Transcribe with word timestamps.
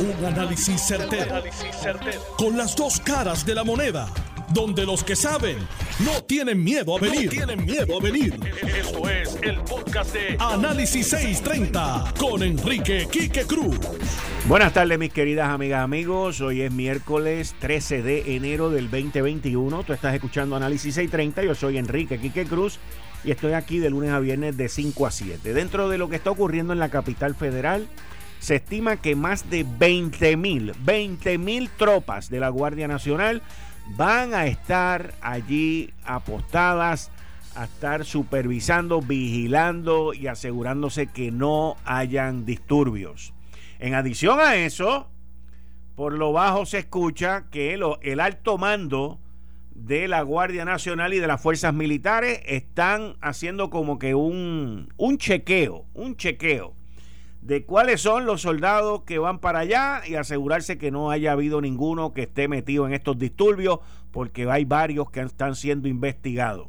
Un 0.00 0.24
análisis 0.24 0.80
certero, 0.80 1.42
Con 2.36 2.56
las 2.56 2.76
dos 2.76 3.00
caras 3.00 3.44
de 3.44 3.52
la 3.52 3.64
moneda. 3.64 4.08
Donde 4.54 4.86
los 4.86 5.02
que 5.02 5.16
saben 5.16 5.58
no 6.04 6.22
tienen 6.22 6.62
miedo 6.62 6.96
a 6.96 7.00
venir. 7.00 7.28
tienen 7.28 7.64
miedo 7.64 7.98
a 7.98 8.00
venir. 8.00 8.38
Esto 8.62 9.08
es 9.10 9.36
el 9.42 9.56
podcast 9.62 10.14
de 10.14 10.36
Análisis 10.38 11.08
630 11.08 12.14
con 12.16 12.44
Enrique 12.44 13.08
Quique 13.10 13.42
Cruz. 13.42 13.76
Buenas 14.46 14.72
tardes, 14.72 15.00
mis 15.00 15.12
queridas 15.12 15.48
amigas, 15.48 15.82
amigos. 15.82 16.40
Hoy 16.40 16.62
es 16.62 16.70
miércoles 16.70 17.56
13 17.58 18.02
de 18.02 18.36
enero 18.36 18.70
del 18.70 18.88
2021. 18.90 19.82
Tú 19.82 19.92
estás 19.92 20.14
escuchando 20.14 20.54
Análisis 20.54 20.94
630. 20.94 21.42
Yo 21.42 21.56
soy 21.56 21.76
Enrique 21.76 22.20
Quique 22.20 22.44
Cruz 22.46 22.78
y 23.24 23.32
estoy 23.32 23.54
aquí 23.54 23.80
de 23.80 23.90
lunes 23.90 24.12
a 24.12 24.20
viernes 24.20 24.56
de 24.56 24.68
5 24.68 25.06
a 25.06 25.10
7. 25.10 25.54
Dentro 25.54 25.88
de 25.88 25.98
lo 25.98 26.08
que 26.08 26.14
está 26.14 26.30
ocurriendo 26.30 26.72
en 26.72 26.78
la 26.78 26.88
capital 26.88 27.34
federal, 27.34 27.88
se 28.38 28.56
estima 28.56 28.96
que 28.96 29.16
más 29.16 29.50
de 29.50 29.64
20 29.64 30.36
mil, 30.36 30.72
20 30.80 31.38
mil 31.38 31.70
tropas 31.70 32.30
de 32.30 32.40
la 32.40 32.48
Guardia 32.48 32.88
Nacional 32.88 33.42
van 33.96 34.34
a 34.34 34.46
estar 34.46 35.14
allí 35.20 35.92
apostadas 36.04 37.10
a 37.54 37.64
estar 37.64 38.04
supervisando, 38.04 39.00
vigilando 39.02 40.14
y 40.14 40.28
asegurándose 40.28 41.08
que 41.08 41.32
no 41.32 41.76
hayan 41.84 42.44
disturbios. 42.44 43.32
En 43.80 43.94
adición 43.94 44.38
a 44.38 44.54
eso, 44.54 45.08
por 45.96 46.12
lo 46.12 46.32
bajo 46.32 46.66
se 46.66 46.78
escucha 46.78 47.46
que 47.50 47.74
el, 47.74 48.20
alto 48.20 48.58
mando 48.58 49.18
de 49.74 50.06
la 50.06 50.22
Guardia 50.22 50.64
Nacional 50.64 51.14
y 51.14 51.18
de 51.18 51.26
las 51.26 51.40
fuerzas 51.40 51.74
militares 51.74 52.40
están 52.46 53.16
haciendo 53.20 53.70
como 53.70 53.98
que 53.98 54.14
un, 54.14 54.92
un 54.96 55.18
chequeo, 55.18 55.84
un 55.94 56.16
chequeo 56.16 56.77
de 57.40 57.64
cuáles 57.64 58.00
son 58.00 58.26
los 58.26 58.42
soldados 58.42 59.02
que 59.04 59.18
van 59.18 59.38
para 59.38 59.60
allá 59.60 60.02
y 60.06 60.16
asegurarse 60.16 60.78
que 60.78 60.90
no 60.90 61.10
haya 61.10 61.32
habido 61.32 61.60
ninguno 61.60 62.12
que 62.12 62.22
esté 62.22 62.48
metido 62.48 62.86
en 62.86 62.94
estos 62.94 63.18
disturbios, 63.18 63.78
porque 64.10 64.50
hay 64.50 64.64
varios 64.64 65.10
que 65.10 65.20
están 65.20 65.54
siendo 65.54 65.88
investigados. 65.88 66.68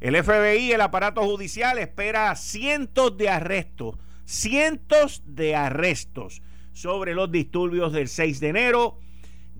El 0.00 0.16
FBI, 0.16 0.72
el 0.72 0.80
aparato 0.80 1.22
judicial, 1.22 1.78
espera 1.78 2.34
cientos 2.36 3.16
de 3.16 3.28
arrestos, 3.28 3.96
cientos 4.24 5.22
de 5.26 5.54
arrestos 5.54 6.42
sobre 6.72 7.14
los 7.14 7.30
disturbios 7.30 7.92
del 7.92 8.08
6 8.08 8.40
de 8.40 8.48
enero. 8.48 8.98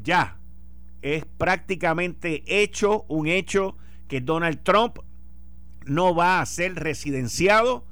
Ya 0.02 0.38
es 1.02 1.24
prácticamente 1.24 2.42
hecho, 2.46 3.04
un 3.08 3.26
hecho 3.26 3.76
que 4.08 4.20
Donald 4.20 4.62
Trump 4.62 4.98
no 5.84 6.14
va 6.14 6.40
a 6.40 6.46
ser 6.46 6.74
residenciado 6.74 7.84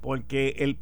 porque 0.00 0.54
el 0.58 0.78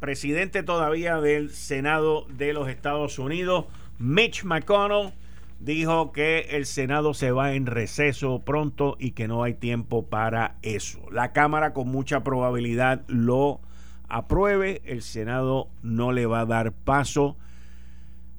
presidente 0.00 0.62
todavía 0.62 1.20
del 1.20 1.50
Senado 1.50 2.26
de 2.36 2.52
los 2.52 2.68
Estados 2.68 3.18
Unidos, 3.18 3.66
Mitch 3.98 4.44
McConnell, 4.44 5.12
dijo 5.60 6.10
que 6.10 6.46
el 6.50 6.66
Senado 6.66 7.14
se 7.14 7.30
va 7.30 7.52
en 7.52 7.66
receso 7.66 8.40
pronto 8.40 8.96
y 8.98 9.12
que 9.12 9.28
no 9.28 9.44
hay 9.44 9.54
tiempo 9.54 10.06
para 10.06 10.56
eso. 10.62 11.00
La 11.12 11.32
Cámara 11.32 11.72
con 11.72 11.88
mucha 11.88 12.24
probabilidad 12.24 13.02
lo 13.06 13.60
apruebe, 14.08 14.80
el 14.84 15.02
Senado 15.02 15.68
no 15.82 16.12
le 16.12 16.26
va 16.26 16.40
a 16.40 16.46
dar 16.46 16.72
paso. 16.72 17.36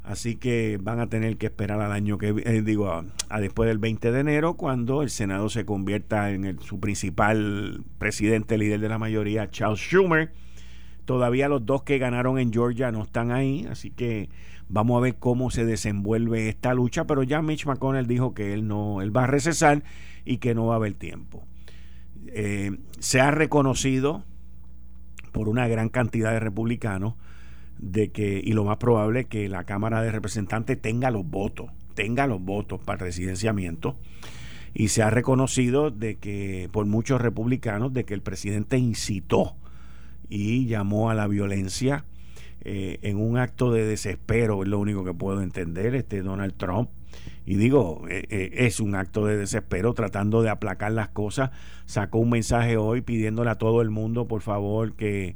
Así 0.03 0.35
que 0.35 0.79
van 0.81 0.99
a 0.99 1.09
tener 1.09 1.37
que 1.37 1.45
esperar 1.45 1.79
al 1.79 1.91
año 1.91 2.17
que 2.17 2.29
eh, 2.29 2.61
digo 2.63 2.89
a, 2.89 3.39
después 3.39 3.67
del 3.69 3.77
20 3.77 4.11
de 4.11 4.19
enero 4.19 4.55
cuando 4.55 5.03
el 5.03 5.11
Senado 5.11 5.47
se 5.47 5.63
convierta 5.63 6.31
en 6.31 6.59
su 6.59 6.79
principal 6.79 7.83
presidente 7.99 8.57
líder 8.57 8.79
de 8.79 8.89
la 8.89 8.97
mayoría 8.97 9.51
Charles 9.51 9.79
Schumer 9.79 10.31
Todavía 11.11 11.49
los 11.49 11.65
dos 11.65 11.83
que 11.83 11.97
ganaron 11.97 12.39
en 12.39 12.53
Georgia 12.53 12.89
no 12.89 13.03
están 13.03 13.33
ahí, 13.33 13.67
así 13.69 13.89
que 13.89 14.29
vamos 14.69 14.97
a 14.97 15.01
ver 15.01 15.15
cómo 15.15 15.51
se 15.51 15.65
desenvuelve 15.65 16.47
esta 16.47 16.73
lucha, 16.73 17.03
pero 17.05 17.21
ya 17.23 17.41
Mitch 17.41 17.65
McConnell 17.65 18.07
dijo 18.07 18.33
que 18.33 18.53
él 18.53 18.65
no, 18.65 19.01
él 19.01 19.13
va 19.13 19.25
a 19.25 19.27
recesar 19.27 19.83
y 20.23 20.37
que 20.37 20.55
no 20.55 20.67
va 20.67 20.75
a 20.75 20.77
haber 20.77 20.93
tiempo. 20.93 21.43
Eh, 22.27 22.77
se 22.99 23.19
ha 23.19 23.29
reconocido 23.29 24.23
por 25.33 25.49
una 25.49 25.67
gran 25.67 25.89
cantidad 25.89 26.31
de 26.31 26.39
republicanos 26.39 27.15
de 27.77 28.13
que, 28.13 28.39
y 28.41 28.53
lo 28.53 28.63
más 28.63 28.77
probable 28.77 29.25
que 29.25 29.49
la 29.49 29.65
Cámara 29.65 30.01
de 30.01 30.13
Representantes 30.13 30.81
tenga 30.81 31.11
los 31.11 31.29
votos, 31.29 31.71
tenga 31.93 32.25
los 32.25 32.41
votos 32.41 32.79
para 32.79 32.99
el 32.99 33.07
residenciamiento. 33.07 33.97
Y 34.73 34.87
se 34.87 35.03
ha 35.03 35.09
reconocido 35.09 35.91
de 35.91 36.15
que, 36.15 36.69
por 36.71 36.85
muchos 36.85 37.19
republicanos, 37.19 37.91
de 37.91 38.05
que 38.05 38.13
el 38.13 38.21
presidente 38.21 38.77
incitó 38.77 39.57
y 40.31 40.65
llamó 40.65 41.09
a 41.09 41.13
la 41.13 41.27
violencia 41.27 42.05
eh, 42.61 42.99
en 43.01 43.17
un 43.17 43.37
acto 43.37 43.71
de 43.71 43.85
desespero, 43.85 44.63
es 44.63 44.69
lo 44.69 44.79
único 44.79 45.03
que 45.03 45.13
puedo 45.13 45.41
entender, 45.41 45.93
este 45.93 46.21
Donald 46.21 46.55
Trump. 46.55 46.89
Y 47.45 47.55
digo, 47.55 48.03
eh, 48.09 48.23
eh, 48.29 48.49
es 48.53 48.79
un 48.79 48.95
acto 48.95 49.25
de 49.25 49.35
desespero 49.35 49.93
tratando 49.93 50.41
de 50.41 50.49
aplacar 50.49 50.93
las 50.93 51.09
cosas. 51.09 51.51
Sacó 51.85 52.19
un 52.19 52.29
mensaje 52.29 52.77
hoy 52.77 53.01
pidiéndole 53.01 53.49
a 53.49 53.55
todo 53.55 53.81
el 53.81 53.89
mundo, 53.89 54.27
por 54.27 54.41
favor, 54.41 54.93
que 54.93 55.35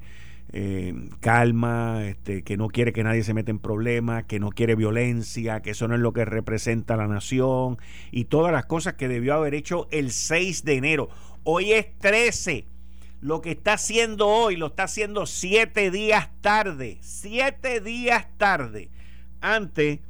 calma, 1.20 2.06
este, 2.08 2.44
que 2.44 2.56
no 2.56 2.70
quiere 2.70 2.94
que 2.94 3.04
nadie 3.04 3.24
se 3.24 3.34
meta 3.34 3.52
en 3.52 3.60
problemas, 3.60 4.24
que 4.24 4.40
no 4.40 4.52
quiere 4.52 4.76
violencia, 4.76 5.62
que 5.62 5.72
eso 5.72 5.90
no 5.90 5.96
es 5.96 6.00
lo 6.00 6.14
que 6.14 6.24
representa 6.24 6.96
la 6.96 7.08
nación 7.08 7.78
y 8.10 8.26
todas 8.26 8.54
las 8.54 8.66
cosas 8.66 8.94
que 8.94 9.10
debió 9.10 9.34
haber 9.34 9.54
hecho 9.54 9.90
el 9.92 10.12
6 10.12 10.64
de 10.64 10.76
enero. 10.78 11.10
Hoy 11.44 11.74
es 11.74 11.98
13 12.00 12.68
lo 13.26 13.42
que 13.42 13.50
está 13.50 13.74
haciendo 13.74 14.28
hoy 14.28 14.56
lo 14.56 14.68
está 14.68 14.84
haciendo 14.84 15.26
siete 15.26 15.90
días 15.90 16.30
tarde, 16.42 17.00
siete 17.02 17.82
días 17.82 18.28
tarde, 18.38 18.92
ante 19.42 20.04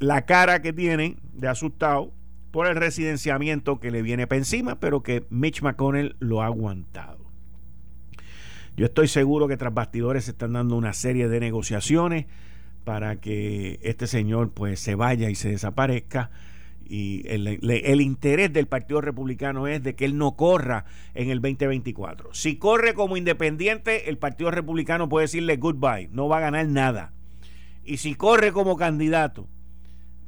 la 0.00 0.26
cara 0.26 0.62
que 0.62 0.72
tiene 0.72 1.16
de 1.32 1.46
asustado 1.46 2.12
por 2.50 2.66
el 2.66 2.74
residenciamiento 2.74 3.78
que 3.78 3.92
le 3.92 4.02
viene 4.02 4.26
para 4.26 4.38
encima, 4.38 4.80
pero 4.80 5.04
que 5.04 5.24
Mitch 5.30 5.62
McConnell 5.62 6.16
lo 6.18 6.42
ha 6.42 6.46
aguantado. 6.46 7.24
Yo 8.76 8.86
estoy 8.86 9.06
seguro 9.06 9.46
que 9.46 9.56
tras 9.56 9.72
bastidores 9.72 10.24
se 10.24 10.32
están 10.32 10.54
dando 10.54 10.74
una 10.74 10.92
serie 10.92 11.28
de 11.28 11.38
negociaciones 11.38 12.26
para 12.82 13.20
que 13.20 13.78
este 13.82 14.08
señor 14.08 14.50
pues 14.50 14.80
se 14.80 14.96
vaya 14.96 15.30
y 15.30 15.36
se 15.36 15.50
desaparezca 15.50 16.32
y 16.90 17.22
el, 17.28 18.00
interés 18.00 18.52
del 18.52 18.66
Partido 18.66 19.00
Republicano 19.00 19.68
es 19.68 19.80
de 19.84 19.94
que 19.94 20.04
él 20.04 20.18
no 20.18 20.32
corra 20.32 20.86
en 21.14 21.30
el 21.30 21.40
2024. 21.40 22.34
Si 22.34 22.56
corre 22.56 22.94
como 22.94 23.16
independiente, 23.16 24.10
el 24.10 24.18
Partido 24.18 24.50
Republicano 24.50 25.08
puede 25.08 25.24
decirle 25.24 25.56
goodbye, 25.56 26.08
no 26.10 26.26
va 26.26 26.38
a 26.38 26.40
ganar 26.40 26.66
nada. 26.66 27.12
Y 27.84 27.98
si 27.98 28.16
corre 28.16 28.50
como 28.50 28.76
candidato 28.76 29.46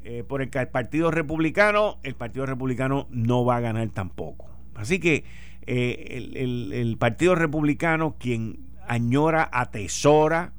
eh, 0.05 0.23
por 0.23 0.41
el, 0.41 0.51
Partido 0.51 1.11
Republicano, 1.11 1.99
el 2.05 2.15
Partido 2.15 2.47
Republicano 2.47 3.09
no 3.11 3.45
va 3.45 3.57
a 3.57 3.61
ganar 3.61 3.89
tampoco. 3.89 4.49
Así 4.77 5.01
que 5.01 5.25
eh, 5.67 6.31
el, 6.71 6.97
Partido 6.97 7.35
Republicano, 7.35 8.15
quien 8.21 8.61
añora, 8.87 9.51
atesora 9.53 10.53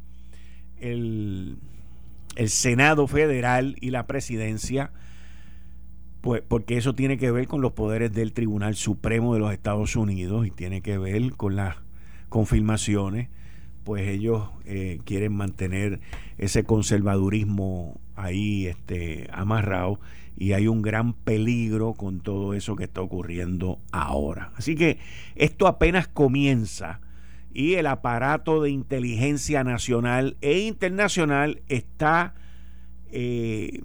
el 0.81 1.57
Senado 2.47 3.07
Federal 3.07 3.77
y 3.79 3.91
la 3.91 4.05
presidencia, 4.05 4.91
pues 6.23 6.41
porque 6.41 6.77
eso 6.77 6.95
tiene 6.95 7.17
que 7.17 7.31
ver 7.31 7.49
con 7.49 7.59
los 7.59 7.73
poderes 7.73 8.13
del 8.13 8.31
Tribunal 8.31 8.75
Supremo 8.75 9.33
de 9.33 9.41
los 9.41 9.51
Estados 9.51 9.97
Unidos 9.97 10.47
y 10.47 10.51
tiene 10.51 10.79
que 10.79 10.97
ver 10.97 11.33
con 11.33 11.57
las 11.57 11.75
confirmaciones, 12.29 13.27
pues 13.83 14.07
ellos 14.07 14.49
eh, 14.63 15.01
quieren 15.03 15.33
mantener 15.33 15.99
ese 16.37 16.63
conservadurismo 16.63 17.99
ahí 18.15 18.67
este, 18.67 19.27
amarrado 19.33 19.99
y 20.37 20.53
hay 20.53 20.69
un 20.69 20.81
gran 20.81 21.11
peligro 21.11 21.93
con 21.93 22.21
todo 22.21 22.53
eso 22.53 22.77
que 22.77 22.85
está 22.85 23.01
ocurriendo 23.01 23.81
ahora. 23.91 24.53
Así 24.55 24.75
que 24.75 24.99
esto 25.35 25.67
apenas 25.67 26.07
comienza 26.07 27.01
y 27.53 27.73
el 27.73 27.85
aparato 27.85 28.63
de 28.63 28.69
inteligencia 28.69 29.65
nacional 29.65 30.37
e 30.39 30.59
internacional 30.59 31.61
está 31.67 32.33
eh, 33.11 33.81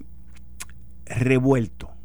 revuelto 1.05 1.98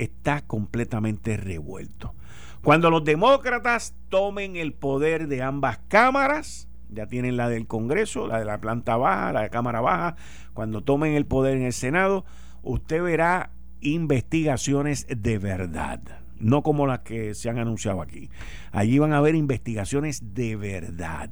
está 0.00 0.40
completamente 0.42 1.36
revuelto. 1.36 2.14
Cuando 2.62 2.90
los 2.90 3.04
demócratas 3.04 3.94
tomen 4.08 4.56
el 4.56 4.72
poder 4.72 5.28
de 5.28 5.42
ambas 5.42 5.78
cámaras, 5.88 6.68
ya 6.90 7.06
tienen 7.06 7.36
la 7.36 7.48
del 7.48 7.66
Congreso, 7.66 8.26
la 8.26 8.38
de 8.38 8.44
la 8.44 8.60
planta 8.60 8.96
baja, 8.96 9.32
la 9.32 9.42
de 9.42 9.50
Cámara 9.50 9.80
Baja, 9.80 10.16
cuando 10.52 10.82
tomen 10.82 11.14
el 11.14 11.26
poder 11.26 11.56
en 11.56 11.62
el 11.62 11.72
Senado, 11.72 12.24
usted 12.62 13.02
verá 13.02 13.50
investigaciones 13.80 15.06
de 15.08 15.38
verdad, 15.38 16.00
no 16.38 16.62
como 16.62 16.86
las 16.86 17.00
que 17.00 17.34
se 17.34 17.48
han 17.48 17.58
anunciado 17.58 18.02
aquí. 18.02 18.28
Allí 18.72 18.98
van 18.98 19.12
a 19.12 19.18
haber 19.18 19.34
investigaciones 19.34 20.34
de 20.34 20.56
verdad, 20.56 21.30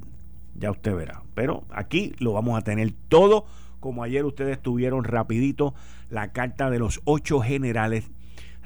ya 0.54 0.70
usted 0.70 0.94
verá. 0.94 1.22
Pero 1.34 1.64
aquí 1.70 2.14
lo 2.18 2.32
vamos 2.32 2.58
a 2.58 2.62
tener 2.62 2.92
todo, 3.08 3.46
como 3.80 4.02
ayer 4.02 4.24
ustedes 4.24 4.60
tuvieron 4.60 5.04
rapidito 5.04 5.74
la 6.10 6.32
carta 6.32 6.70
de 6.70 6.78
los 6.78 7.00
ocho 7.04 7.40
generales 7.40 8.10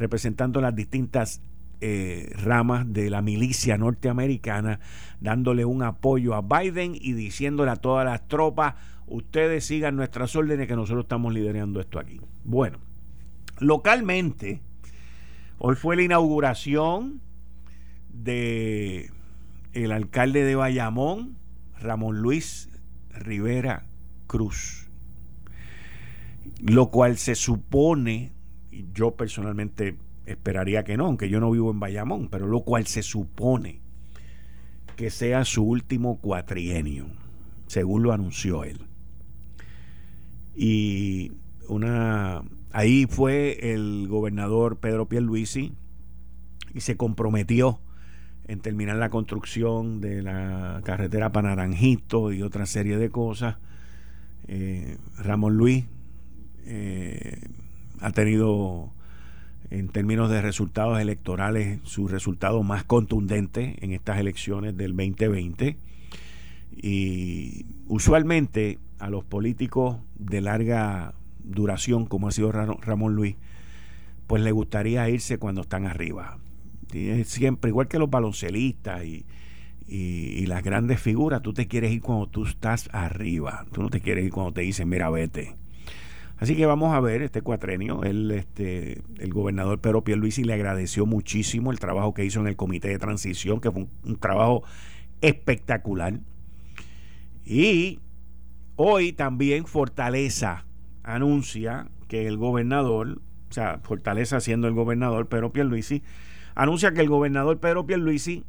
representando 0.03 0.61
las 0.61 0.75
distintas 0.75 1.41
eh, 1.81 2.33
ramas 2.35 2.93
de 2.93 3.09
la 3.09 3.23
milicia 3.23 3.79
norteamericana, 3.79 4.81
dándole 5.21 5.65
un 5.65 5.85
apoyo 5.85 6.35
a 6.35 6.43
Biden 6.43 6.97
y 7.01 7.13
diciéndole 7.13 7.71
a 7.71 7.77
todas 7.77 8.05
las 8.05 8.27
tropas, 8.27 8.75
ustedes 9.07 9.65
sigan 9.65 9.95
nuestras 9.95 10.35
órdenes 10.35 10.67
que 10.67 10.75
nosotros 10.75 11.05
estamos 11.05 11.33
liderando 11.33 11.81
esto 11.81 12.01
aquí. 12.01 12.21
Bueno, 12.43 12.79
localmente, 13.61 14.61
hoy 15.59 15.77
fue 15.77 15.95
la 15.95 16.03
inauguración 16.03 17.21
de 18.09 19.11
el 19.73 19.93
alcalde 19.93 20.45
de 20.45 20.57
Bayamón, 20.57 21.37
Ramón 21.79 22.19
Luis 22.19 22.71
Rivera 23.11 23.87
Cruz. 24.27 24.89
Lo 26.61 26.91
cual 26.91 27.19
se 27.19 27.37
supone, 27.37 28.33
yo 28.94 29.14
personalmente 29.17 29.96
esperaría 30.26 30.84
que 30.84 30.96
no, 30.96 31.06
aunque 31.06 31.29
yo 31.29 31.40
no 31.40 31.50
vivo 31.50 31.70
en 31.70 31.81
Bayamón, 31.81 32.29
pero 32.29 32.46
lo 32.46 32.61
cual 32.61 32.87
se 32.87 33.02
supone 33.02 33.81
que 34.96 35.11
sea 35.11 35.44
su 35.44 35.64
último 35.64 36.19
cuatrienio, 36.19 37.06
según 37.67 38.02
lo 38.02 38.12
anunció 38.12 38.64
él. 38.64 38.81
Y 40.55 41.32
una 41.69 42.43
ahí 42.73 43.06
fue 43.08 43.73
el 43.73 44.06
gobernador 44.08 44.79
Pedro 44.79 45.08
Pierluisi 45.08 45.73
y 46.75 46.81
se 46.81 46.96
comprometió 46.96 47.81
en 48.46 48.61
terminar 48.61 48.96
la 48.96 49.11
construcción 49.11 50.00
de 50.00 50.23
la 50.23 50.81
carretera 50.84 51.32
para 51.32 51.50
Naranjito 51.50 52.32
y 52.32 52.43
otra 52.43 52.67
serie 52.67 52.99
de 52.99 53.11
cosas. 53.11 53.56
Eh, 54.49 54.99
Ramón 55.19 55.56
Luis 55.56 55.84
eh, 56.64 57.40
ha 58.03 58.11
tenido 58.11 58.93
en 59.71 59.89
términos 59.89 60.29
de 60.29 60.43
resultados 60.43 61.01
electorales 61.01 61.79
su 61.85 62.09
resultado 62.09 62.63
más 62.63 62.85
contundente 62.85 63.77
en 63.81 63.93
estas 63.93 64.19
elecciones 64.19 64.77
del 64.77 64.95
2020 64.95 65.79
y 66.77 67.65
usualmente 67.87 68.79
a 68.99 69.09
los 69.09 69.25
políticos 69.25 69.99
de 70.19 70.41
larga 70.41 71.15
duración 71.45 72.07
como 72.07 72.29
ha 72.29 72.33
sido 72.33 72.53
Ramón 72.53 73.15
Luis 73.15 73.37
pues 74.27 74.43
le 74.43 74.53
gustaría 74.53 75.09
irse 75.09 75.39
cuando 75.39 75.63
están 75.63 75.87
arriba. 75.87 76.39
Siempre 77.25 77.71
igual 77.71 77.89
que 77.89 77.99
los 77.99 78.11
baloncelistas 78.11 79.05
y, 79.05 79.25
y, 79.87 80.47
las 80.47 80.63
grandes 80.63 81.01
figuras 81.01 81.43
tú 81.43 81.53
te 81.53 81.67
quieres 81.67 81.93
ir 81.93 82.03
cuando 82.03 82.27
tú 82.27 82.45
estás 82.45 82.89
arriba. 82.93 83.67
Tú 83.73 83.83
no 83.83 83.91
te 83.91 84.01
quieres 84.01 84.25
ir 84.25 84.33
cuando 84.33 84.53
te 84.53 84.63
dicen 84.63 84.89
mira 84.89 85.09
vete 85.09 85.62
Así 86.38 86.56
que 86.56 86.67
vamos 86.67 86.93
a 86.93 87.00
ver 87.00 87.23
este 87.23 87.43
cuatrenio. 87.43 88.02
El, 88.02 88.31
este, 88.32 89.02
el 89.19 89.32
gobernador 89.32 89.81
Pedro 89.81 90.02
Pierluisi 90.02 90.44
le 90.44 90.55
agradeció 90.55 91.06
muchísimo 91.06 91.70
el 91.70 91.79
trabajo 91.79 92.14
que 92.14 92.25
hizo 92.25 92.40
en 92.40 92.49
el 92.49 92.56
comité 92.56 92.88
de 92.88 92.99
transición, 92.99 93.61
que 93.61 93.70
fue 93.70 93.87
un, 94.05 94.17
trabajo 94.17 94.64
espectacular. 95.20 96.19
Y 97.44 98.00
hoy 98.76 99.12
también 99.12 99.67
Fortaleza 99.67 100.64
anuncia 101.05 101.88
que 102.08 102.26
el 102.26 102.37
gobernador, 102.37 103.20
o 103.50 103.52
sea, 103.52 103.81
Fortaleza 103.82 104.40
siendo 104.40 104.67
el 104.67 104.75
gobernador 104.75 105.29
Pedro 105.29 105.52
Pierluisi, 105.52 106.02
anuncia 106.55 106.93
que 106.93 107.02
el 107.02 107.08
gobernador 107.08 107.61
Pedro 107.61 107.87
Pierluisi 107.87 108.44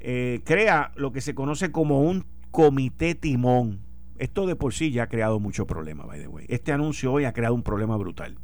eh, 0.00 0.40
crea 0.44 0.92
lo 0.96 1.12
que 1.12 1.20
se 1.20 1.34
conoce 1.34 1.72
como 1.72 2.00
un 2.00 2.24
comité 2.50 3.14
timón 3.14 3.87
esto 4.18 4.46
de 4.46 4.56
por 4.56 4.74
sí 4.74 4.90
ya 4.90 5.04
ha 5.04 5.08
creado 5.08 5.40
mucho 5.40 5.66
problema, 5.66 6.04
by 6.04 6.20
the 6.20 6.28
way. 6.28 6.46
Este 6.48 6.72
anuncio 6.72 7.12
hoy 7.12 7.24
ha 7.24 7.32
creado 7.32 7.54
un 7.54 7.62
problema 7.62 7.96
brutal. 7.96 8.36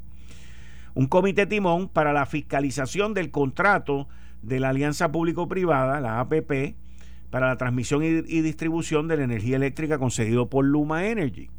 Un 0.94 1.06
comité 1.06 1.46
timón 1.46 1.88
para 1.88 2.12
la 2.12 2.26
fiscalización 2.26 3.14
del 3.14 3.30
contrato 3.30 4.08
de 4.42 4.60
la 4.60 4.68
Alianza 4.70 5.10
Público-Privada, 5.10 6.00
la 6.00 6.20
APP, 6.20 6.76
para 7.30 7.48
la 7.48 7.56
transmisión 7.56 8.04
y, 8.04 8.06
y, 8.06 8.42
distribución 8.42 9.08
de 9.08 9.16
la 9.16 9.24
energía 9.24 9.56
eléctrica 9.56 9.98
concedido 9.98 10.48
por 10.48 10.64
Luma 10.64 11.06
Energy. 11.06 11.50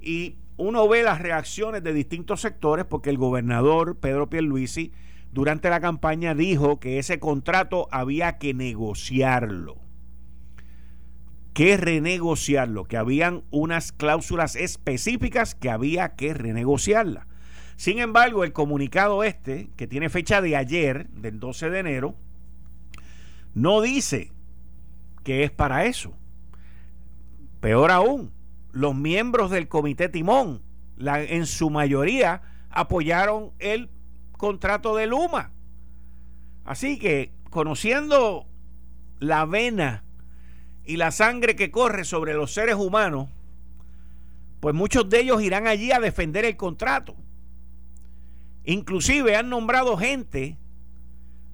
Y 0.00 0.36
uno 0.56 0.88
ve 0.88 1.04
las 1.04 1.20
reacciones 1.20 1.84
de 1.84 1.92
distintos 1.92 2.40
sectores 2.40 2.84
porque 2.84 3.10
el 3.10 3.18
gobernador 3.18 3.98
Pedro 3.98 4.28
Pierluisi 4.28 4.92
durante 5.32 5.70
la 5.70 5.80
campaña 5.80 6.34
dijo 6.34 6.80
que 6.80 6.98
ese 6.98 7.20
contrato 7.20 7.88
había 7.90 8.38
que 8.38 8.52
negociarlo 8.52 9.81
que 11.52 11.76
renegociarlo, 11.76 12.84
que 12.84 12.96
habían 12.96 13.42
unas 13.50 13.92
cláusulas 13.92 14.56
específicas 14.56 15.54
que 15.54 15.70
había 15.70 16.14
que 16.14 16.34
renegociarla. 16.34 17.26
Sin 17.76 17.98
embargo, 17.98 18.44
el 18.44 18.52
comunicado 18.52 19.24
este, 19.24 19.68
que 19.76 19.86
tiene 19.86 20.08
fecha 20.08 20.40
de 20.40 20.56
ayer, 20.56 21.08
del 21.10 21.40
12 21.40 21.70
de 21.70 21.78
enero, 21.78 22.14
no 23.54 23.80
dice 23.80 24.30
que 25.24 25.44
es 25.44 25.50
para 25.50 25.84
eso. 25.84 26.14
Peor 27.60 27.90
aún, 27.90 28.32
los 28.72 28.94
miembros 28.94 29.50
del 29.50 29.68
comité 29.68 30.08
Timón, 30.08 30.62
en 30.98 31.46
su 31.46 31.70
mayoría, 31.70 32.42
apoyaron 32.70 33.52
el 33.58 33.90
contrato 34.32 34.96
de 34.96 35.06
Luma. 35.06 35.50
Así 36.64 36.98
que, 36.98 37.32
conociendo 37.50 38.46
la 39.18 39.44
vena 39.44 40.04
y 40.84 40.96
la 40.96 41.10
sangre 41.10 41.56
que 41.56 41.70
corre 41.70 42.04
sobre 42.04 42.34
los 42.34 42.52
seres 42.52 42.74
humanos, 42.74 43.28
pues 44.60 44.74
muchos 44.74 45.08
de 45.08 45.20
ellos 45.20 45.42
irán 45.42 45.66
allí 45.66 45.92
a 45.92 46.00
defender 46.00 46.44
el 46.44 46.56
contrato. 46.56 47.16
Inclusive 48.64 49.36
han 49.36 49.48
nombrado 49.48 49.96
gente 49.96 50.58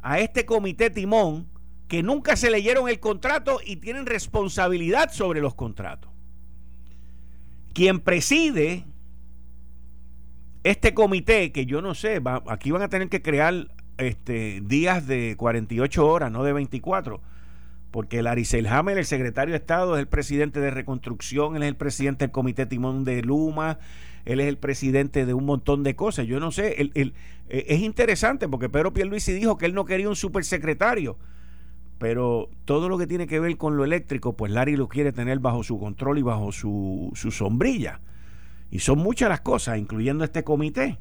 a 0.02 0.20
este 0.20 0.44
comité 0.46 0.90
timón 0.90 1.48
que 1.88 2.02
nunca 2.02 2.36
se 2.36 2.50
leyeron 2.50 2.88
el 2.88 3.00
contrato 3.00 3.60
y 3.64 3.76
tienen 3.76 4.06
responsabilidad 4.06 5.10
sobre 5.10 5.40
los 5.40 5.54
contratos. 5.54 6.10
Quien 7.72 8.00
preside 8.00 8.84
este 10.64 10.92
comité, 10.92 11.50
que 11.50 11.64
yo 11.64 11.80
no 11.80 11.94
sé, 11.94 12.20
aquí 12.46 12.70
van 12.70 12.82
a 12.82 12.88
tener 12.88 13.08
que 13.08 13.22
crear 13.22 13.68
este, 13.96 14.60
días 14.62 15.06
de 15.06 15.34
48 15.38 16.06
horas, 16.06 16.30
no 16.30 16.44
de 16.44 16.52
24 16.52 17.22
porque 17.90 18.22
Larry 18.22 18.44
Selhammer, 18.44 18.98
el 18.98 19.06
secretario 19.06 19.52
de 19.52 19.58
Estado, 19.58 19.96
es 19.96 20.00
el 20.00 20.08
presidente 20.08 20.60
de 20.60 20.70
reconstrucción, 20.70 21.56
él 21.56 21.62
es 21.62 21.68
el 21.68 21.76
presidente 21.76 22.24
del 22.24 22.32
Comité 22.32 22.66
Timón 22.66 23.04
de 23.04 23.22
Luma, 23.22 23.78
él 24.24 24.40
es 24.40 24.48
el 24.48 24.58
presidente 24.58 25.24
de 25.24 25.34
un 25.34 25.46
montón 25.46 25.82
de 25.82 25.96
cosas. 25.96 26.26
Yo 26.26 26.38
no 26.38 26.50
sé, 26.50 26.74
eh, 26.78 27.12
es 27.48 27.80
interesante 27.80 28.46
porque 28.48 28.68
Pedro 28.68 28.92
Pierluisi 28.92 29.32
dijo 29.32 29.56
que 29.56 29.66
él 29.66 29.74
no 29.74 29.86
quería 29.86 30.08
un 30.08 30.16
supersecretario, 30.16 31.16
pero 31.98 32.50
todo 32.66 32.90
lo 32.90 32.98
que 32.98 33.06
tiene 33.06 33.26
que 33.26 33.40
ver 33.40 33.56
con 33.56 33.76
lo 33.76 33.84
eléctrico, 33.84 34.36
pues 34.36 34.52
Larry 34.52 34.76
lo 34.76 34.88
quiere 34.88 35.12
tener 35.12 35.38
bajo 35.38 35.62
su 35.62 35.78
control 35.78 36.18
y 36.18 36.22
bajo 36.22 36.52
su, 36.52 37.10
su 37.14 37.30
sombrilla. 37.30 38.00
Y 38.70 38.80
son 38.80 38.98
muchas 38.98 39.30
las 39.30 39.40
cosas, 39.40 39.78
incluyendo 39.78 40.24
este 40.24 40.44
comité. 40.44 40.98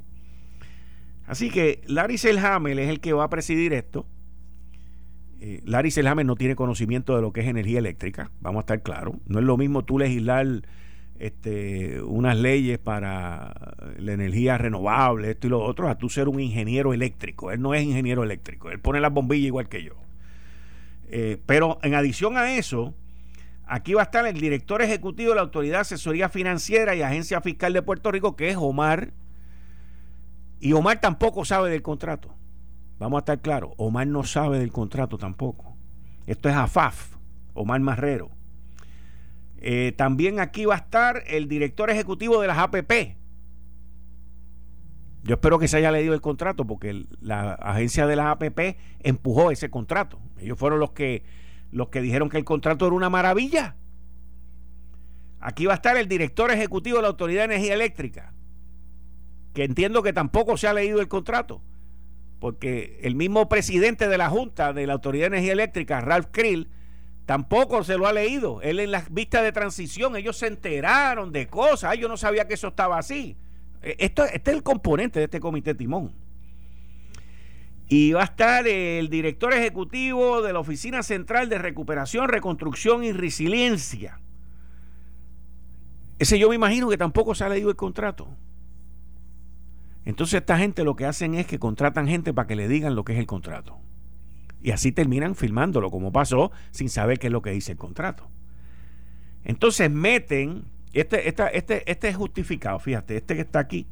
Así 1.27 1.49
que 1.49 1.81
Larry 1.87 2.17
Selhammer 2.17 2.79
es 2.79 2.89
el 2.89 3.01
que 3.01 3.11
va 3.11 3.25
a 3.25 3.29
presidir 3.29 3.73
esto 3.73 4.05
eh, 5.39 5.61
Larry 5.65 5.91
Selhammer 5.91 6.25
no 6.25 6.35
tiene 6.35 6.55
conocimiento 6.55 7.15
de 7.15 7.21
lo 7.21 7.31
que 7.31 7.41
es 7.41 7.47
energía 7.47 7.79
eléctrica, 7.79 8.31
vamos 8.41 8.59
a 8.59 8.61
estar 8.61 8.81
claros. 8.81 9.15
No 9.27 9.39
es 9.39 9.45
lo 9.45 9.57
mismo 9.57 9.85
tú 9.85 9.99
legislar 9.99 10.63
este, 11.19 12.01
unas 12.01 12.37
leyes 12.37 12.79
para 12.79 13.75
la 13.97 14.13
energía 14.13 14.57
renovable, 14.57 15.31
esto 15.31 15.47
y 15.47 15.49
lo 15.49 15.63
otro, 15.63 15.89
a 15.89 15.97
tú 15.97 16.09
ser 16.09 16.27
un 16.27 16.39
ingeniero 16.39 16.93
eléctrico. 16.93 17.51
Él 17.51 17.61
no 17.61 17.73
es 17.73 17.83
ingeniero 17.83 18.23
eléctrico, 18.23 18.69
él 18.71 18.79
pone 18.79 18.99
las 18.99 19.13
bombillas 19.13 19.47
igual 19.47 19.69
que 19.69 19.83
yo. 19.83 19.93
Eh, 21.09 21.41
pero 21.45 21.79
en 21.83 21.93
adición 21.93 22.37
a 22.37 22.55
eso, 22.55 22.93
aquí 23.65 23.93
va 23.93 24.01
a 24.01 24.05
estar 24.05 24.25
el 24.25 24.39
director 24.39 24.81
ejecutivo 24.81 25.29
de 25.29 25.35
la 25.35 25.41
Autoridad 25.41 25.77
de 25.77 25.81
Asesoría 25.81 26.29
Financiera 26.29 26.95
y 26.95 27.01
Agencia 27.01 27.41
Fiscal 27.41 27.73
de 27.73 27.81
Puerto 27.81 28.11
Rico, 28.11 28.35
que 28.35 28.49
es 28.49 28.57
Omar. 28.57 29.13
Y 30.59 30.73
Omar 30.73 30.99
tampoco 30.99 31.45
sabe 31.45 31.69
del 31.69 31.83
contrato. 31.83 32.33
Vamos 32.99 33.17
a 33.17 33.19
estar 33.19 33.41
claros, 33.41 33.71
Omar 33.77 34.07
no 34.07 34.23
sabe 34.23 34.59
del 34.59 34.71
contrato 34.71 35.17
tampoco. 35.17 35.77
Esto 36.25 36.49
es 36.49 36.55
AFAF, 36.55 37.15
Omar 37.53 37.79
Marrero. 37.79 38.31
Eh, 39.59 39.93
también 39.95 40.39
aquí 40.39 40.65
va 40.65 40.75
a 40.75 40.79
estar 40.79 41.23
el 41.27 41.47
director 41.47 41.89
ejecutivo 41.89 42.41
de 42.41 42.47
las 42.47 42.57
APP. 42.57 43.17
Yo 45.23 45.35
espero 45.35 45.59
que 45.59 45.67
se 45.67 45.77
haya 45.77 45.91
leído 45.91 46.13
el 46.13 46.21
contrato 46.21 46.65
porque 46.65 47.05
la 47.21 47.53
agencia 47.53 48.07
de 48.07 48.15
las 48.15 48.27
APP 48.27 48.77
empujó 48.99 49.51
ese 49.51 49.69
contrato. 49.69 50.19
Ellos 50.39 50.57
fueron 50.57 50.79
los 50.79 50.91
que, 50.91 51.23
los 51.71 51.89
que 51.89 52.01
dijeron 52.01 52.29
que 52.29 52.37
el 52.37 52.45
contrato 52.45 52.87
era 52.87 52.95
una 52.95 53.09
maravilla. 53.09 53.75
Aquí 55.39 55.65
va 55.65 55.73
a 55.73 55.75
estar 55.75 55.97
el 55.97 56.07
director 56.07 56.49
ejecutivo 56.51 56.97
de 56.97 57.03
la 57.03 57.09
Autoridad 57.09 57.41
de 57.47 57.55
Energía 57.55 57.75
Eléctrica, 57.75 58.33
que 59.53 59.65
entiendo 59.65 60.01
que 60.01 60.13
tampoco 60.13 60.57
se 60.57 60.67
ha 60.67 60.73
leído 60.73 60.99
el 60.99 61.07
contrato 61.07 61.61
porque 62.39 62.99
el 63.03 63.15
mismo 63.15 63.49
presidente 63.49 64.07
de 64.07 64.17
la 64.17 64.29
Junta 64.29 64.73
de 64.73 64.85
la 64.85 64.93
Autoridad 64.93 65.23
de 65.23 65.37
Energía 65.37 65.53
Eléctrica, 65.53 66.01
Ralph 66.01 66.27
Krill, 66.31 66.69
tampoco 67.25 67.83
se 67.83 67.97
lo 67.97 68.07
ha 68.07 68.13
leído. 68.13 68.61
Él 68.61 68.79
en 68.79 68.91
las 68.91 69.11
vistas 69.11 69.43
de 69.43 69.51
transición, 69.51 70.15
ellos 70.15 70.37
se 70.37 70.47
enteraron 70.47 71.31
de 71.31 71.47
cosas. 71.47 71.97
yo 71.97 72.07
no 72.07 72.17
sabía 72.17 72.47
que 72.47 72.53
eso 72.53 72.67
estaba 72.69 72.97
así. 72.97 73.35
E, 73.81 73.95
esto, 73.99 74.23
este 74.23 74.51
es 74.51 74.57
el 74.57 74.63
componente 74.63 75.19
de 75.19 75.25
este 75.25 75.39
comité 75.39 75.73
timón. 75.73 76.13
Y 77.89 78.11
va 78.11 78.21
a 78.21 78.25
estar 78.25 78.67
el 78.67 79.09
director 79.09 79.53
ejecutivo 79.53 80.41
de 80.41 80.53
la 80.53 80.59
Oficina 80.59 81.03
Central 81.03 81.47
de 81.49 81.57
Recuperación, 81.57 82.27
Reconstrucción 82.27 83.03
y 83.03 83.13
Resiliencia. 83.13 84.19
Ese 86.19 86.37
yo 86.37 86.49
me 86.49 86.55
imagino 86.55 86.89
que 86.89 86.97
tampoco 86.97 87.33
se 87.33 87.45
ha 87.45 87.49
leído 87.49 87.69
el 87.69 87.75
contrato. 87.75 88.27
Entonces 90.07 90.39
esta 90.39 90.57
gente 90.57 90.85
lo 90.85 90.95
que 90.95 91.05
hacen 91.05 91.33
es 91.33 91.45
que 91.47 91.59
contratan 91.59 92.07
gente 92.07 92.33
para 92.33 92.47
que 92.47 92.55
le 92.55 92.69
digan 92.69 92.95
lo 92.95 93.03
que 93.03 93.11
es 93.11 93.19
el 93.19 93.25
contrato. 93.27 93.77
Y 94.61 94.71
así 94.71 94.93
terminan 94.93 95.35
filmándolo, 95.35 95.91
como 95.91 96.13
pasó, 96.13 96.49
sin 96.71 96.87
saber 96.87 97.19
qué 97.19 97.27
es 97.27 97.33
lo 97.33 97.41
que 97.41 97.51
dice 97.51 97.73
el 97.73 97.77
contrato. 97.77 98.29
Entonces 99.43 99.91
meten, 99.91 100.63
este, 100.93 101.27
este, 101.27 101.91
este 101.91 102.07
es 102.07 102.15
justificado, 102.15 102.79
fíjate, 102.79 103.17
este 103.17 103.35
que 103.35 103.41
está 103.41 103.59
aquí 103.59 103.85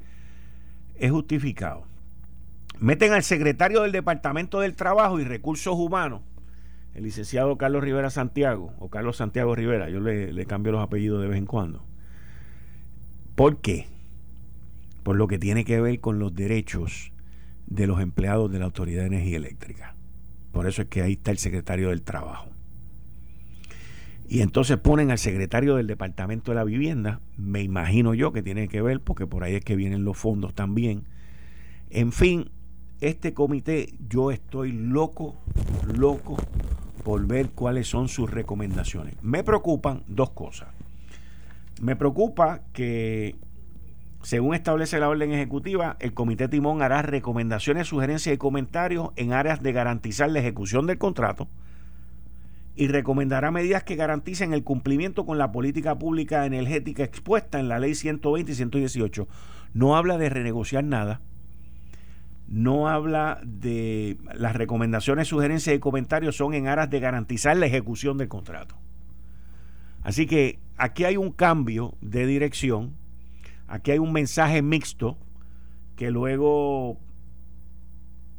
es 0.95 1.11
justificado. 1.11 1.83
Meten 2.79 3.11
al 3.11 3.23
secretario 3.23 3.81
del 3.81 3.91
Departamento 3.91 4.61
del 4.61 4.73
Trabajo 4.73 5.19
y 5.19 5.25
Recursos 5.25 5.75
Humanos, 5.75 6.21
el 6.93 7.03
licenciado 7.03 7.57
Carlos 7.57 7.83
Rivera 7.83 8.09
Santiago, 8.09 8.73
o 8.79 8.89
Carlos 8.89 9.17
Santiago 9.17 9.53
Rivera, 9.53 9.89
yo 9.89 9.99
le, 9.99 10.31
le 10.31 10.45
cambio 10.45 10.71
los 10.71 10.81
apellidos 10.81 11.21
de 11.21 11.27
vez 11.27 11.37
en 11.37 11.45
cuando. 11.45 11.83
¿Por 13.35 13.57
qué? 13.57 13.93
Por 15.05 15.17
lo 15.17 15.27
que 15.27 15.37
tiene 15.37 15.65
que 15.65 15.79
ver 15.79 15.99
con 15.99 16.17
los 16.17 16.33
derechos 16.33 17.11
de 17.67 17.85
los 17.85 18.01
empleados 18.01 18.51
de 18.51 18.57
la 18.57 18.65
Autoridad 18.65 19.01
de 19.01 19.07
Energía 19.09 19.37
Eléctrica. 19.37 19.95
Por 20.51 20.65
eso 20.65 20.81
es 20.81 20.87
que 20.87 21.03
ahí 21.03 21.11
está 21.13 21.29
el 21.29 21.37
secretario 21.37 21.89
del 21.89 22.01
Trabajo. 22.01 22.47
Y 24.27 24.41
entonces 24.41 24.77
ponen 24.77 25.11
al 25.11 25.19
secretario 25.19 25.75
del 25.75 25.85
Departamento 25.85 26.49
de 26.49 26.55
la 26.55 26.63
Vivienda, 26.63 27.21
me 27.37 27.61
imagino 27.61 28.15
yo 28.15 28.33
que 28.33 28.41
tiene 28.41 28.67
que 28.67 28.81
ver, 28.81 28.99
porque 28.99 29.27
por 29.27 29.43
ahí 29.43 29.53
es 29.53 29.63
que 29.63 29.75
vienen 29.75 30.05
los 30.05 30.17
fondos 30.17 30.55
también. 30.55 31.03
En 31.91 32.11
fin, 32.11 32.49
este 32.99 33.35
comité, 33.35 33.93
yo 34.09 34.31
estoy 34.31 34.71
loco, 34.71 35.35
loco 35.95 36.35
por 37.03 37.27
ver 37.27 37.51
cuáles 37.51 37.87
son 37.87 38.07
sus 38.07 38.31
recomendaciones. 38.31 39.13
Me 39.21 39.43
preocupan 39.43 40.01
dos 40.07 40.31
cosas. 40.31 40.69
Me 41.79 41.95
preocupa 41.95 42.61
que, 42.73 43.35
según 44.25 44.55
establece 44.55 44.99
la 44.99 45.07
orden 45.07 45.31
ejecutiva, 45.33 45.97
el 45.99 46.15
Comité 46.15 46.47
Timón 46.47 46.81
hará 46.81 47.03
recomendaciones, 47.03 47.87
sugerencias 47.87 48.33
y 48.33 48.39
comentarios 48.39 49.09
en 49.17 49.33
áreas 49.33 49.61
de 49.61 49.71
garantizar 49.71 50.31
la 50.31 50.39
ejecución 50.39 50.87
del 50.87 50.97
contrato 50.97 51.47
y 52.75 52.87
recomendará 52.87 53.51
medidas 53.51 53.83
que 53.83 53.95
garanticen 53.95 54.51
el 54.51 54.63
cumplimiento 54.63 55.27
con 55.27 55.37
la 55.37 55.51
política 55.51 55.99
pública 55.99 56.43
energética 56.47 57.03
expuesta 57.03 57.59
en 57.59 57.69
la 57.69 57.77
ley 57.77 57.93
120 57.93 58.51
y 58.51 58.55
118. 58.55 59.27
No 59.75 59.95
habla 59.95 60.17
de 60.17 60.29
renegociar 60.29 60.83
nada, 60.83 61.21
no 62.47 62.89
habla 62.89 63.39
de 63.43 64.17
las 64.33 64.55
recomendaciones, 64.55 65.27
sugerencias 65.27 65.75
y 65.75 65.79
comentarios 65.79 66.35
son 66.35 66.55
en 66.55 66.67
aras 66.67 66.89
de 66.89 66.99
garantizar 66.99 67.55
la 67.57 67.67
ejecución 67.67 68.17
del 68.17 68.27
contrato. 68.27 68.75
Así 70.01 70.25
que 70.25 70.57
aquí 70.77 71.03
hay 71.03 71.15
un 71.15 71.31
cambio 71.31 71.93
de 72.01 72.25
dirección, 72.25 72.95
aquí 73.67 73.91
hay 73.91 73.99
un 73.99 74.11
mensaje 74.11 74.61
mixto 74.61 75.17
que 75.95 76.11
luego 76.11 76.99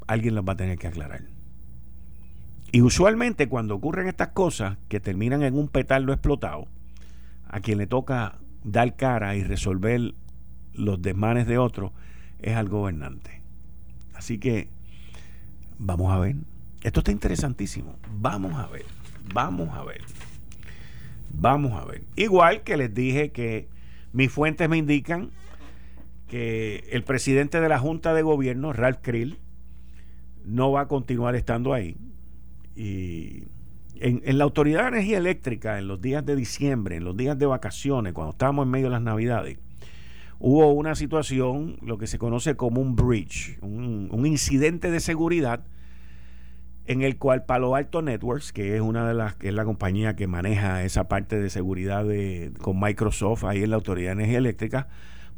alguien 0.06 0.34
las 0.34 0.44
va 0.44 0.52
a 0.52 0.56
tener 0.56 0.78
que 0.78 0.88
aclarar. 0.88 1.22
Y 2.72 2.82
usualmente 2.82 3.48
cuando 3.48 3.74
ocurren 3.74 4.08
estas 4.08 4.28
cosas 4.28 4.76
que 4.88 5.00
terminan 5.00 5.42
en 5.42 5.54
un 5.56 5.68
petardo 5.68 6.12
explotado, 6.12 6.66
a 7.48 7.60
quien 7.60 7.78
le 7.78 7.86
toca 7.86 8.38
dar 8.64 8.96
cara 8.96 9.36
y 9.36 9.44
resolver 9.44 10.14
los 10.74 11.00
desmanes 11.00 11.46
de 11.46 11.58
otros 11.58 11.92
es 12.40 12.56
al 12.56 12.68
gobernante. 12.68 13.40
Así 14.14 14.38
que 14.38 14.68
vamos 15.78 16.12
a 16.12 16.18
ver. 16.18 16.36
Esto 16.82 17.00
está 17.00 17.12
interesantísimo. 17.12 17.96
Vamos 18.12 18.54
a 18.54 18.66
ver. 18.68 18.84
Vamos 19.32 19.70
a 19.74 19.84
ver. 19.84 20.02
Vamos 21.30 21.72
a 21.72 21.84
ver. 21.84 22.04
Igual 22.16 22.62
que 22.62 22.76
les 22.76 22.94
dije 22.94 23.30
que 23.30 23.68
mis 24.16 24.32
fuentes 24.32 24.66
me 24.66 24.78
indican 24.78 25.30
que 26.26 26.88
el 26.90 27.04
presidente 27.04 27.60
de 27.60 27.68
la 27.68 27.78
Junta 27.78 28.14
de 28.14 28.22
Gobierno, 28.22 28.72
Ralph 28.72 29.00
Krill, 29.02 29.38
no 30.42 30.72
va 30.72 30.82
a 30.82 30.88
continuar 30.88 31.36
estando 31.36 31.74
ahí. 31.74 31.98
Y 32.74 33.42
en, 33.96 34.38
la 34.38 34.44
Autoridad 34.44 34.84
de 34.84 34.88
Energía 34.88 35.18
Eléctrica, 35.18 35.78
en 35.78 35.86
los 35.86 36.00
días 36.00 36.24
de 36.24 36.34
diciembre, 36.34 36.96
en 36.96 37.04
los 37.04 37.14
días 37.14 37.38
de 37.38 37.44
vacaciones, 37.44 38.14
cuando 38.14 38.30
estábamos 38.30 38.64
en 38.64 38.70
medio 38.70 38.86
de 38.86 38.92
las 38.92 39.02
Navidades, 39.02 39.58
hubo 40.38 40.72
una 40.72 40.94
situación, 40.94 41.76
lo 41.82 41.98
que 41.98 42.06
se 42.06 42.16
conoce 42.16 42.56
como 42.56 42.80
un 42.80 42.96
breach, 42.96 43.58
un, 43.60 44.08
un 44.10 44.24
incidente 44.24 44.90
de 44.90 45.00
seguridad 45.00 45.62
en 46.86 47.02
el 47.02 47.18
cual 47.18 47.44
Palo 47.44 47.74
Alto 47.74 48.02
Networks, 48.02 48.52
que 48.52 48.76
es 48.76 48.80
una 48.80 49.06
de 49.08 49.14
las 49.14 49.34
que 49.34 49.48
es 49.48 49.54
la 49.54 49.64
compañía 49.64 50.14
que 50.14 50.26
maneja 50.26 50.84
esa 50.84 51.08
parte 51.08 51.40
de 51.40 51.50
seguridad 51.50 52.04
de, 52.04 52.52
con 52.60 52.78
Microsoft 52.80 53.44
ahí 53.44 53.62
en 53.62 53.70
la 53.70 53.76
Autoridad 53.76 54.10
de 54.10 54.22
Energía 54.22 54.38
Eléctrica, 54.38 54.88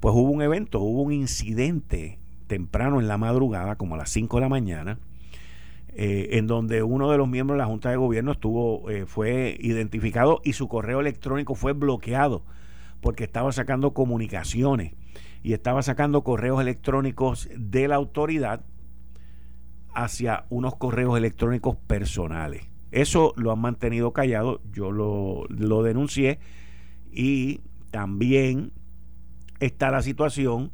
pues 0.01 0.15
hubo 0.15 0.31
un 0.31 0.43
evento, 0.43 0.81
hubo 0.81 1.03
un 1.03 1.13
incidente 1.13 2.19
temprano 2.47 3.01
en 3.01 3.09
la 3.09 3.19
madrugada, 3.19 3.77
como 3.77 3.95
a 3.95 3.99
las 3.99 4.11
5 4.11 4.37
de 4.37 4.41
la 4.41 4.49
mañana, 4.49 4.99
eh, 5.95 6.37
en 6.39 6.47
donde 6.47 6.83
uno 6.83 7.11
de 7.11 7.19
los 7.19 7.29
miembros 7.29 7.57
de 7.57 7.59
la 7.59 7.67
Junta 7.67 7.91
de 7.91 7.97
Gobierno 7.97 8.33
estuvo, 8.33 8.89
eh, 8.91 9.07
fue 9.07 9.57
identificado 9.61 10.41
y 10.45 10.53
su 10.53 10.69
correo 10.69 11.01
electrónico 11.01 11.55
fue 11.55 11.73
bloqueado 11.73 12.45
porque 13.01 13.25
estaba 13.25 13.53
sacando 13.53 13.95
comunicaciones 13.95 14.93
y 15.43 15.53
estaba 15.53 15.83
sacando 15.83 16.23
correos 16.23 16.61
electrónicos 16.61 17.49
de 17.57 17.89
la 17.89 17.97
autoridad 17.97 18.63
hacia 20.05 20.45
unos 20.49 20.77
correos 20.77 21.19
electrónicos 21.19 21.77
personales. 21.77 22.63
Eso 22.91 23.35
lo 23.37 23.51
han 23.53 23.59
mantenido 23.59 24.13
callado, 24.13 24.61
yo 24.73 24.93
lo, 24.93 25.45
lo 25.49 25.83
denuncié 25.83 26.39
y 27.11 27.61
también 27.91 28.73
está 29.61 29.91
la 29.91 30.03
situación 30.03 30.71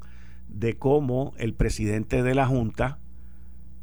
de 0.49 0.77
cómo 0.77 1.33
el 1.39 1.55
presidente 1.55 2.23
de 2.23 2.35
la 2.35 2.47
Junta, 2.47 2.99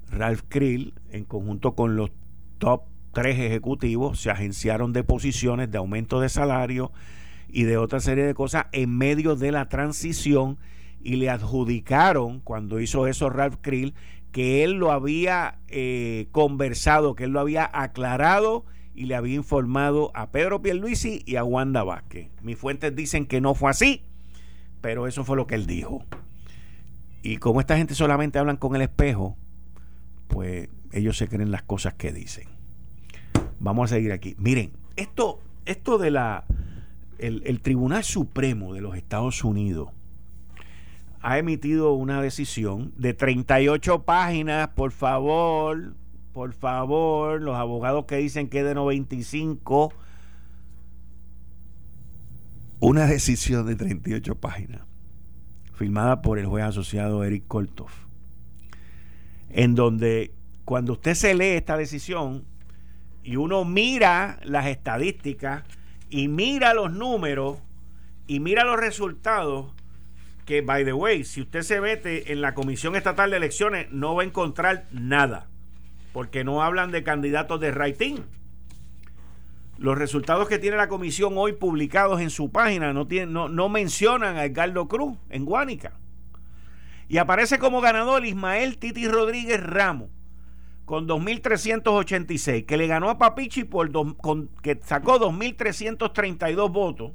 Ralph 0.09 0.43
Krill, 0.47 0.93
en 1.09 1.25
conjunto 1.25 1.73
con 1.75 1.95
los 1.95 2.11
top 2.59 2.83
tres 3.11 3.39
ejecutivos, 3.39 4.21
se 4.21 4.29
agenciaron 4.29 4.93
de 4.93 5.03
posiciones 5.03 5.71
de 5.71 5.79
aumento 5.79 6.21
de 6.21 6.29
salario 6.29 6.91
y 7.49 7.63
de 7.63 7.77
otra 7.77 7.99
serie 7.99 8.25
de 8.25 8.35
cosas 8.35 8.67
en 8.71 8.95
medio 8.95 9.35
de 9.35 9.51
la 9.51 9.67
transición 9.67 10.57
y 11.03 11.15
le 11.15 11.29
adjudicaron, 11.29 12.41
cuando 12.41 12.79
hizo 12.79 13.07
eso 13.07 13.29
Ralph 13.29 13.57
Krill, 13.61 13.95
que 14.31 14.63
él 14.63 14.73
lo 14.73 14.91
había 14.91 15.59
eh, 15.67 16.27
conversado, 16.31 17.15
que 17.15 17.25
él 17.25 17.31
lo 17.31 17.39
había 17.39 17.69
aclarado 17.73 18.65
y 18.95 19.05
le 19.05 19.15
había 19.15 19.35
informado 19.35 20.11
a 20.13 20.31
Pedro 20.31 20.61
Pierluisi 20.61 21.23
y 21.25 21.35
a 21.35 21.43
Wanda 21.43 21.83
Vázquez. 21.83 22.29
Mis 22.41 22.57
fuentes 22.57 22.95
dicen 22.95 23.25
que 23.25 23.41
no 23.41 23.55
fue 23.55 23.71
así, 23.71 24.03
pero 24.81 25.07
eso 25.07 25.23
fue 25.23 25.35
lo 25.35 25.47
que 25.47 25.55
él 25.55 25.65
dijo. 25.65 26.03
Y 27.23 27.37
como 27.37 27.59
esta 27.59 27.77
gente 27.77 27.93
solamente 27.93 28.39
hablan 28.39 28.57
con 28.57 28.75
el 28.75 28.81
espejo, 28.81 29.37
pues 30.27 30.69
ellos 30.91 31.17
se 31.17 31.27
creen 31.27 31.51
las 31.51 31.63
cosas 31.63 31.93
que 31.93 32.11
dicen. 32.11 32.47
Vamos 33.59 33.91
a 33.91 33.95
seguir 33.95 34.11
aquí. 34.11 34.35
Miren, 34.39 34.71
esto, 34.95 35.39
esto 35.65 35.97
de 35.97 36.11
la 36.11 36.45
el 37.19 37.61
Tribunal 37.61 38.03
Supremo 38.03 38.73
de 38.73 38.81
los 38.81 38.97
Estados 38.97 39.43
Unidos 39.43 39.91
ha 41.21 41.37
emitido 41.37 41.93
una 41.93 42.21
decisión 42.21 42.93
de 42.97 43.13
38 43.13 44.03
páginas, 44.03 44.69
por 44.69 44.91
favor, 44.91 45.93
por 46.33 46.53
favor, 46.53 47.41
los 47.41 47.55
abogados 47.55 48.05
que 48.05 48.17
dicen 48.17 48.49
que 48.49 48.59
es 48.59 48.65
de 48.65 48.73
95, 48.73 49.93
una 52.79 53.05
decisión 53.05 53.67
de 53.67 53.75
38 53.75 54.35
páginas, 54.35 54.81
firmada 55.73 56.21
por 56.23 56.39
el 56.39 56.47
juez 56.47 56.63
asociado 56.65 57.23
Eric 57.23 57.43
Koltov, 57.47 57.91
en 59.49 59.75
donde 59.75 60.33
cuando 60.65 60.93
usted 60.93 61.13
se 61.13 61.35
lee 61.35 61.57
esta 61.57 61.77
decisión 61.77 62.45
y 63.23 63.35
uno 63.35 63.63
mira 63.65 64.39
las 64.43 64.65
estadísticas 64.65 65.63
y 66.09 66.27
mira 66.27 66.73
los 66.73 66.91
números 66.91 67.59
y 68.25 68.39
mira 68.39 68.63
los 68.63 68.79
resultados, 68.79 69.73
que, 70.45 70.61
by 70.61 70.85
the 70.85 70.93
way, 70.93 71.23
si 71.23 71.41
usted 71.41 71.61
se 71.61 71.81
mete 71.81 72.31
en 72.31 72.41
la 72.41 72.53
Comisión 72.53 72.95
Estatal 72.95 73.31
de 73.31 73.37
Elecciones, 73.37 73.91
no 73.91 74.15
va 74.15 74.23
a 74.23 74.25
encontrar 74.25 74.87
nada, 74.91 75.47
porque 76.13 76.43
no 76.43 76.61
hablan 76.63 76.91
de 76.91 77.03
candidatos 77.03 77.59
de 77.59 77.71
rating. 77.71 78.17
Los 79.77 79.97
resultados 79.97 80.47
que 80.47 80.59
tiene 80.59 80.77
la 80.77 80.87
comisión 80.87 81.33
hoy 81.37 81.53
publicados 81.53 82.21
en 82.21 82.29
su 82.29 82.51
página 82.51 82.93
no, 82.93 83.07
no, 83.27 83.49
no 83.49 83.69
mencionan 83.69 84.37
a 84.37 84.45
Edgardo 84.45 84.87
Cruz 84.87 85.17
en 85.29 85.45
Guánica. 85.45 85.93
Y 87.07 87.17
aparece 87.17 87.57
como 87.59 87.81
ganador 87.81 88.25
Ismael 88.25 88.77
Titi 88.77 89.07
Rodríguez 89.07 89.61
Ramos 89.61 90.09
con 90.85 91.07
2.386, 91.07 92.65
que 92.65 92.75
le 92.75 92.85
ganó 92.85 93.09
a 93.09 93.17
Papichi 93.17 93.63
por 93.63 93.91
con, 94.17 94.49
que 94.61 94.79
sacó 94.83 95.19
2.332 95.19 96.69
votos. 96.69 97.13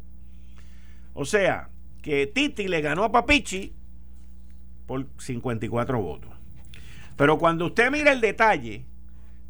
O 1.12 1.26
sea, 1.26 1.68
que 2.06 2.26
Titi 2.28 2.68
le 2.68 2.80
ganó 2.82 3.02
a 3.02 3.10
Papichi 3.10 3.72
por 4.86 5.08
54 5.18 6.00
votos. 6.00 6.30
Pero 7.16 7.36
cuando 7.36 7.66
usted 7.66 7.90
mira 7.90 8.12
el 8.12 8.20
detalle, 8.20 8.86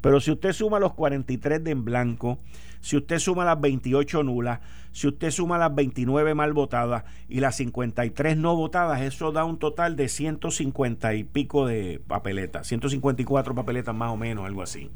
Pero 0.00 0.20
si 0.20 0.30
usted 0.30 0.52
suma 0.52 0.78
los 0.78 0.94
43 0.94 1.64
de 1.64 1.70
en 1.72 1.84
blanco, 1.84 2.38
si 2.80 2.96
usted 2.96 3.18
suma 3.18 3.44
las 3.44 3.60
28 3.60 4.22
nulas, 4.22 4.60
si 4.92 5.08
usted 5.08 5.30
suma 5.30 5.58
las 5.58 5.74
29 5.74 6.34
mal 6.34 6.52
votadas 6.52 7.04
y 7.28 7.40
las 7.40 7.56
53 7.56 8.36
no 8.36 8.56
votadas, 8.56 9.00
eso 9.02 9.32
da 9.32 9.44
un 9.44 9.58
total 9.58 9.96
de 9.96 10.08
150 10.08 11.14
y 11.14 11.24
pico 11.24 11.66
de 11.66 12.00
papeletas, 12.06 12.66
154 12.66 13.54
papeletas 13.54 13.94
más 13.94 14.10
o 14.10 14.16
menos, 14.16 14.46
algo 14.46 14.62
así. 14.62 14.90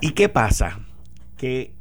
¿Y 0.00 0.12
qué 0.12 0.28
pasa? 0.28 0.80
Que 1.36 1.74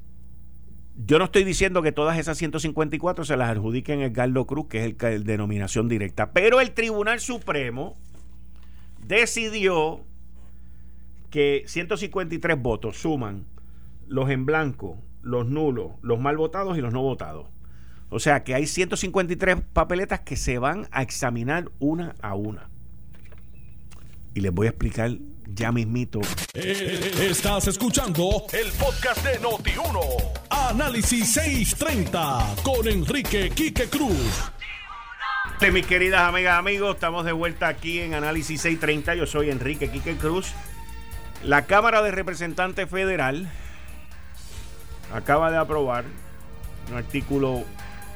yo 0.96 1.18
no 1.18 1.26
estoy 1.26 1.44
diciendo 1.44 1.82
que 1.82 1.92
todas 1.92 2.18
esas 2.18 2.38
154 2.38 3.26
se 3.26 3.38
las 3.38 3.50
adjudiquen 3.50 4.02
Edgardo 4.02 4.46
Cruz, 4.46 4.68
que 4.68 4.86
es 4.86 4.96
el, 5.00 5.06
el 5.08 5.24
denominación 5.24 5.88
directa, 5.88 6.32
pero 6.32 6.62
el 6.62 6.72
Tribunal 6.72 7.20
Supremo 7.20 7.98
decidió 9.06 10.06
que 11.32 11.64
153 11.66 12.62
votos 12.62 12.98
suman 12.98 13.48
los 14.08 14.30
en 14.30 14.46
blanco, 14.46 15.00
los 15.24 15.48
nulos, 15.48 15.94
los 16.02 16.20
mal 16.20 16.38
votados 16.38 16.78
y 16.78 16.82
los 16.82 16.94
no 16.94 17.02
votados. 17.02 17.48
O 18.10 18.20
sea 18.20 18.44
que 18.44 18.54
hay 18.54 18.68
153 18.68 19.62
papeletas 19.74 20.20
que 20.20 20.36
se 20.36 20.60
van 20.60 20.88
a 20.92 21.02
examinar 21.02 21.72
una 21.80 22.14
a 22.22 22.36
una. 22.36 22.70
Y 24.36 24.42
les 24.42 24.52
voy 24.52 24.68
a 24.68 24.72
explicar 24.72 25.12
ya 25.48 25.72
mismito. 25.72 26.20
Eh, 26.54 27.12
estás 27.30 27.68
escuchando 27.68 28.46
el 28.54 28.72
podcast 28.74 29.26
de 29.26 29.40
Noti1. 29.40 30.00
Análisis 30.50 31.34
630 31.34 32.56
con 32.64 32.88
Enrique 32.88 33.50
Quique 33.50 33.86
Cruz. 33.86 34.52
Mis 35.72 35.86
queridas 35.86 36.22
amigas, 36.22 36.58
amigos, 36.58 36.96
estamos 36.96 37.24
de 37.24 37.32
vuelta 37.32 37.68
aquí 37.68 38.00
en 38.00 38.16
Análisis 38.16 38.62
630. 38.62 39.16
Yo 39.16 39.26
soy 39.26 39.52
Enrique 39.52 39.90
Quique 39.90 40.16
Cruz. 40.16 40.54
La 41.44 41.66
Cámara 41.66 42.04
de 42.04 42.12
Representantes 42.12 42.88
Federal 42.88 43.50
acaba 45.12 45.50
de 45.50 45.58
aprobar 45.58 46.06
un 46.92 46.98
artículo 46.98 47.64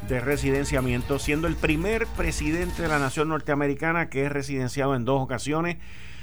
de 0.08 0.20
residenciamiento, 0.20 1.18
siendo 1.18 1.48
el 1.48 1.56
primer 1.56 2.06
presidente 2.06 2.84
de 2.84 2.88
la 2.88 3.00
nación 3.00 3.30
norteamericana 3.30 4.10
que 4.10 4.26
es 4.26 4.32
residenciado 4.32 4.96
en 4.96 5.06
dos 5.06 5.24
ocasiones. 5.24 5.78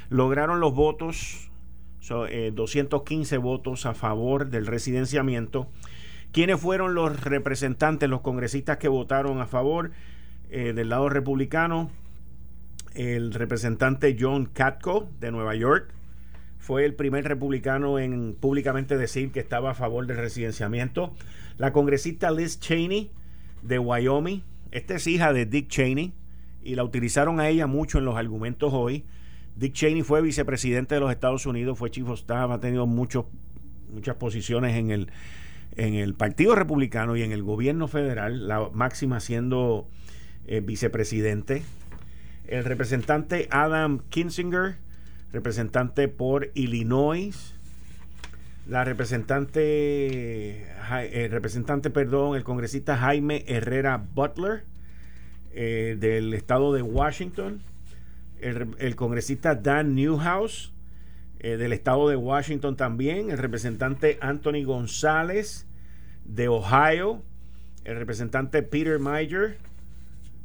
Lograron 0.09 0.61
los 0.61 0.73
votos, 0.73 1.49
215 2.07 3.35
eh, 3.35 3.37
votos 3.37 3.85
a 3.85 3.93
favor 3.93 4.47
del 4.47 4.65
residenciamiento. 4.65 5.67
¿Quiénes 6.31 6.61
fueron 6.61 6.95
los 6.95 7.21
representantes, 7.21 8.09
los 8.09 8.21
congresistas 8.21 8.77
que 8.77 8.87
votaron 8.87 9.41
a 9.41 9.47
favor 9.47 9.91
eh, 10.49 10.71
del 10.71 10.87
lado 10.87 11.09
republicano? 11.09 11.91
El 12.95 13.33
representante 13.33 14.15
John 14.17 14.45
Katko 14.45 15.09
de 15.19 15.31
Nueva 15.31 15.55
York, 15.55 15.93
fue 16.63 16.85
el 16.85 16.95
primer 16.95 17.25
republicano 17.25 17.99
en 17.99 18.37
públicamente 18.39 18.95
decir 18.95 19.33
que 19.33 19.41
estaba 19.41 19.71
a 19.71 19.73
favor 19.73 20.07
del 20.07 20.15
residenciamiento. 20.15 21.13
La 21.57 21.73
congresista 21.73 22.31
Liz 22.31 22.57
Cheney 22.61 23.11
de 23.63 23.79
Wyoming, 23.79 24.43
esta 24.71 24.95
es 24.95 25.05
hija 25.05 25.33
de 25.33 25.45
Dick 25.45 25.67
Cheney 25.67 26.13
y 26.63 26.75
la 26.75 26.85
utilizaron 26.85 27.41
a 27.41 27.49
ella 27.49 27.67
mucho 27.67 27.97
en 27.97 28.05
los 28.05 28.15
argumentos 28.15 28.71
hoy. 28.73 29.03
Dick 29.57 29.73
Cheney 29.73 30.03
fue 30.03 30.21
vicepresidente 30.21 30.95
de 30.95 31.01
los 31.01 31.11
Estados 31.11 31.45
Unidos, 31.45 31.77
fue 31.77 31.91
chief 31.91 32.07
of 32.07 32.17
staff, 32.17 32.49
ha 32.49 32.61
tenido 32.61 32.87
muchas 32.87 33.25
posiciones 34.17 34.77
en 34.77 34.89
el, 34.89 35.11
en 35.75 35.95
el 35.95 36.13
Partido 36.13 36.55
Republicano 36.55 37.17
y 37.17 37.23
en 37.23 37.33
el 37.33 37.43
gobierno 37.43 37.89
federal, 37.89 38.47
la 38.47 38.69
máxima 38.71 39.19
siendo 39.19 39.89
eh, 40.47 40.61
vicepresidente. 40.61 41.61
El 42.47 42.63
representante 42.63 43.49
Adam 43.51 43.99
Kinzinger 44.07 44.77
representante 45.33 46.07
por 46.07 46.51
Illinois, 46.53 47.55
la 48.67 48.85
representante, 48.85 50.67
el 51.11 51.31
representante, 51.31 51.89
perdón, 51.89 52.37
el 52.37 52.43
congresista 52.43 52.95
Jaime 52.97 53.43
Herrera 53.47 53.97
Butler 53.97 54.63
eh, 55.51 55.97
del 55.99 56.33
estado 56.33 56.71
de 56.73 56.83
Washington, 56.83 57.61
el, 58.39 58.95
congresista 58.95 59.55
Dan 59.55 59.95
Newhouse 59.95 60.71
eh, 61.39 61.57
del 61.57 61.73
estado 61.73 62.07
de 62.07 62.15
Washington 62.15 62.77
también, 62.77 63.31
el 63.31 63.37
representante 63.37 64.17
Anthony 64.21 64.63
González 64.63 65.65
de 66.25 66.47
Ohio, 66.47 67.23
el 67.85 67.97
representante 67.97 68.61
Peter 68.61 68.99
Meyer 68.99 69.57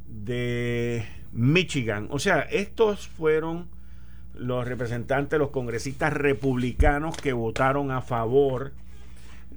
de 0.07 1.05
Michigan. 1.31 2.07
O 2.09 2.19
sea, 2.19 2.41
estos 2.41 3.07
fueron 3.07 3.67
los 4.39 4.67
representantes, 4.67 5.37
los 5.37 5.49
congresistas 5.49 6.13
republicanos 6.13 7.17
que 7.17 7.33
votaron 7.33 7.91
a 7.91 8.01
favor 8.01 8.73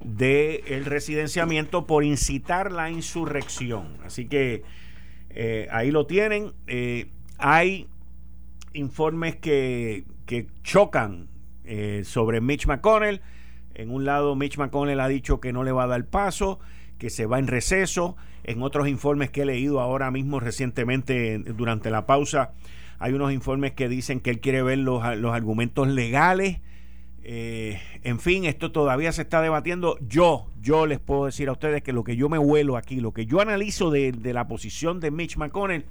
del 0.03 0.61
el 0.67 0.85
residenciamiento 0.85 1.87
por 1.87 2.03
incitar 2.03 2.71
la 2.71 2.89
insurrección. 2.91 3.97
Así 4.05 4.27
que 4.27 4.63
eh, 5.29 5.67
ahí 5.71 5.91
lo 5.91 6.05
tienen. 6.05 6.53
Eh, 6.67 7.07
hay 7.37 7.87
informes 8.73 9.35
que, 9.37 10.05
que 10.25 10.47
chocan 10.63 11.27
eh, 11.63 12.03
sobre 12.05 12.41
Mitch 12.41 12.67
McConnell. 12.67 13.21
En 13.73 13.89
un 13.89 14.05
lado, 14.05 14.35
Mitch 14.35 14.57
McConnell 14.57 14.99
ha 14.99 15.07
dicho 15.07 15.39
que 15.39 15.53
no 15.53 15.63
le 15.63 15.71
va 15.71 15.83
a 15.83 15.87
dar 15.87 16.05
paso, 16.05 16.59
que 16.97 17.09
se 17.09 17.25
va 17.25 17.39
en 17.39 17.47
receso. 17.47 18.15
En 18.43 18.61
otros 18.61 18.87
informes 18.87 19.29
que 19.29 19.43
he 19.43 19.45
leído 19.45 19.79
ahora 19.79 20.11
mismo 20.11 20.39
recientemente 20.39 21.39
durante 21.39 21.89
la 21.89 22.05
pausa, 22.05 22.51
hay 23.03 23.11
unos 23.11 23.33
informes 23.33 23.73
que 23.73 23.89
dicen 23.89 24.21
que 24.21 24.29
él 24.29 24.39
quiere 24.39 24.63
ver 24.63 24.77
los, 24.77 25.03
argumentos 25.03 25.89
legales. 25.89 26.61
Eh, 27.21 27.77
en 28.01 28.17
fin, 28.17 28.45
esto 28.45 28.71
todavía 28.71 29.11
se 29.11 29.23
está 29.23 29.41
debatiendo. 29.41 29.97
Yo, 30.07 30.47
yo 30.61 30.85
les 30.85 30.99
puedo 30.99 31.25
decir 31.25 31.49
a 31.49 31.51
ustedes 31.51 31.83
que 31.83 31.91
lo 31.91 32.05
que 32.05 32.15
yo 32.15 32.29
me 32.29 32.37
huelo 32.37 32.77
aquí, 32.77 33.01
lo 33.01 33.11
que 33.11 33.25
yo 33.25 33.41
analizo 33.41 33.91
de, 33.91 34.13
de 34.13 34.31
la 34.31 34.47
posición 34.47 35.01
de 35.01 35.11
Mitch 35.11 35.35
McConnell, 35.35 35.83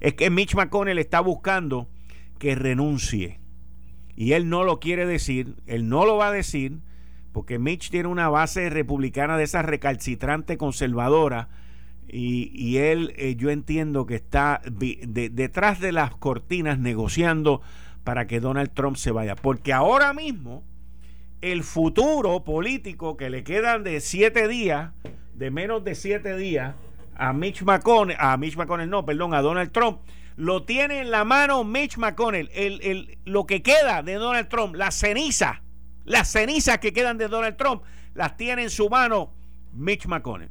es 0.00 0.14
que 0.14 0.30
Mitch 0.30 0.54
McConnell 0.54 0.98
está 0.98 1.20
buscando 1.20 1.88
que 2.38 2.54
renuncie. 2.54 3.38
Y 4.16 4.32
él 4.32 4.48
no 4.48 4.64
lo 4.64 4.80
quiere 4.80 5.04
decir, 5.04 5.56
él 5.66 5.90
no 5.90 6.06
lo 6.06 6.16
va 6.16 6.28
a 6.28 6.32
decir, 6.32 6.78
porque 7.32 7.58
Mitch 7.58 7.90
tiene 7.90 8.08
una 8.08 8.30
base 8.30 8.70
republicana 8.70 9.36
de 9.36 9.44
esa 9.44 9.60
recalcitrante 9.60 10.56
conservadora 10.56 11.50
y, 12.08 12.76
él, 12.78 13.12
eh, 13.16 13.34
yo 13.36 13.50
entiendo 13.50 14.06
que 14.06 14.14
está 14.14 14.60
detrás 14.64 15.80
de 15.80 15.92
las 15.92 16.14
cortinas 16.14 16.78
negociando 16.78 17.62
para 18.04 18.26
que 18.26 18.40
Donald 18.40 18.70
Trump 18.72 18.96
se 18.96 19.10
vaya. 19.10 19.34
Porque 19.34 19.72
ahora 19.72 20.12
mismo 20.12 20.62
el 21.40 21.64
futuro 21.64 22.44
político 22.44 23.16
que 23.16 23.30
le 23.30 23.42
quedan 23.44 23.82
de 23.82 24.00
siete 24.00 24.46
días, 24.48 24.92
de 25.34 25.50
menos 25.50 25.84
de 25.84 25.94
siete 25.94 26.36
días, 26.36 26.74
a 27.16 27.32
Mitch 27.32 27.62
McConnell, 27.62 28.16
a 28.18 28.36
Mitch 28.36 28.56
McConnell 28.56 28.88
no, 28.88 29.04
perdón, 29.04 29.34
a 29.34 29.40
Donald 29.40 29.72
Trump, 29.72 29.98
lo 30.36 30.64
tiene 30.64 31.00
en 31.00 31.10
la 31.10 31.24
mano 31.24 31.64
Mitch 31.64 31.96
McConnell. 31.96 32.50
El, 32.54 32.80
el, 32.82 33.18
lo 33.24 33.46
que 33.46 33.62
queda 33.62 34.02
de 34.02 34.14
Donald 34.14 34.48
Trump, 34.48 34.76
las 34.76 34.94
cenizas, 34.94 35.58
las 36.04 36.30
cenizas 36.30 36.78
que 36.78 36.92
quedan 36.92 37.18
de 37.18 37.28
Donald 37.28 37.56
Trump, 37.56 37.82
las 38.14 38.36
tiene 38.36 38.62
en 38.62 38.70
su 38.70 38.88
mano 38.88 39.32
Mitch 39.72 40.06
McConnell. 40.06 40.50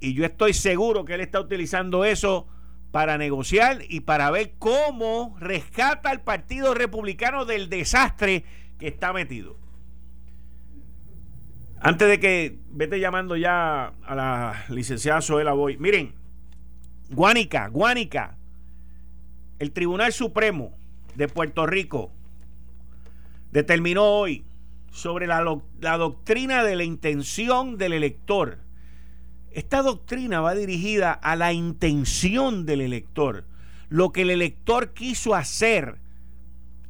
Y 0.00 0.14
yo 0.14 0.24
estoy 0.24 0.52
seguro 0.52 1.04
que 1.04 1.14
él 1.14 1.20
está 1.20 1.40
utilizando 1.40 2.04
eso 2.04 2.46
para 2.90 3.18
negociar 3.18 3.78
y 3.88 4.00
para 4.00 4.30
ver 4.30 4.54
cómo 4.58 5.36
rescata 5.40 6.10
al 6.10 6.22
Partido 6.22 6.74
Republicano 6.74 7.44
del 7.44 7.68
desastre 7.68 8.44
que 8.78 8.88
está 8.88 9.12
metido. 9.12 9.56
Antes 11.80 12.08
de 12.08 12.20
que 12.20 12.58
vete 12.70 13.00
llamando 13.00 13.36
ya 13.36 13.92
a 14.04 14.14
la 14.14 14.64
licenciada 14.68 15.20
Zoela 15.20 15.52
Boy. 15.52 15.76
Miren, 15.76 16.14
Guánica, 17.10 17.68
Guánica, 17.68 18.38
el 19.58 19.72
Tribunal 19.72 20.12
Supremo 20.12 20.76
de 21.14 21.28
Puerto 21.28 21.66
Rico 21.66 22.12
determinó 23.50 24.04
hoy 24.04 24.44
sobre 24.90 25.26
la, 25.26 25.60
la 25.80 25.96
doctrina 25.96 26.64
de 26.64 26.76
la 26.76 26.84
intención 26.84 27.76
del 27.76 27.92
elector. 27.92 28.63
Esta 29.54 29.82
doctrina 29.82 30.40
va 30.40 30.56
dirigida 30.56 31.12
a 31.12 31.36
la 31.36 31.52
intención 31.52 32.66
del 32.66 32.80
elector, 32.80 33.46
lo 33.88 34.10
que 34.10 34.22
el 34.22 34.30
elector 34.30 34.94
quiso 34.94 35.32
hacer 35.36 36.00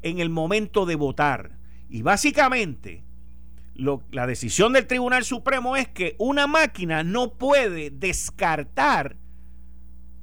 en 0.01 0.19
el 0.19 0.31
momento 0.31 0.87
de 0.87 0.95
votar. 0.95 1.59
Y 1.91 2.01
básicamente, 2.01 3.05
la 3.75 4.27
decisión 4.27 4.73
del 4.73 4.87
Tribunal 4.87 5.27
Supremo 5.27 5.77
es 5.77 5.89
que 5.89 6.17
una 6.19 6.47
máquina 6.47 7.05
no 7.05 7.35
puede 7.35 7.91
descartar 7.91 9.17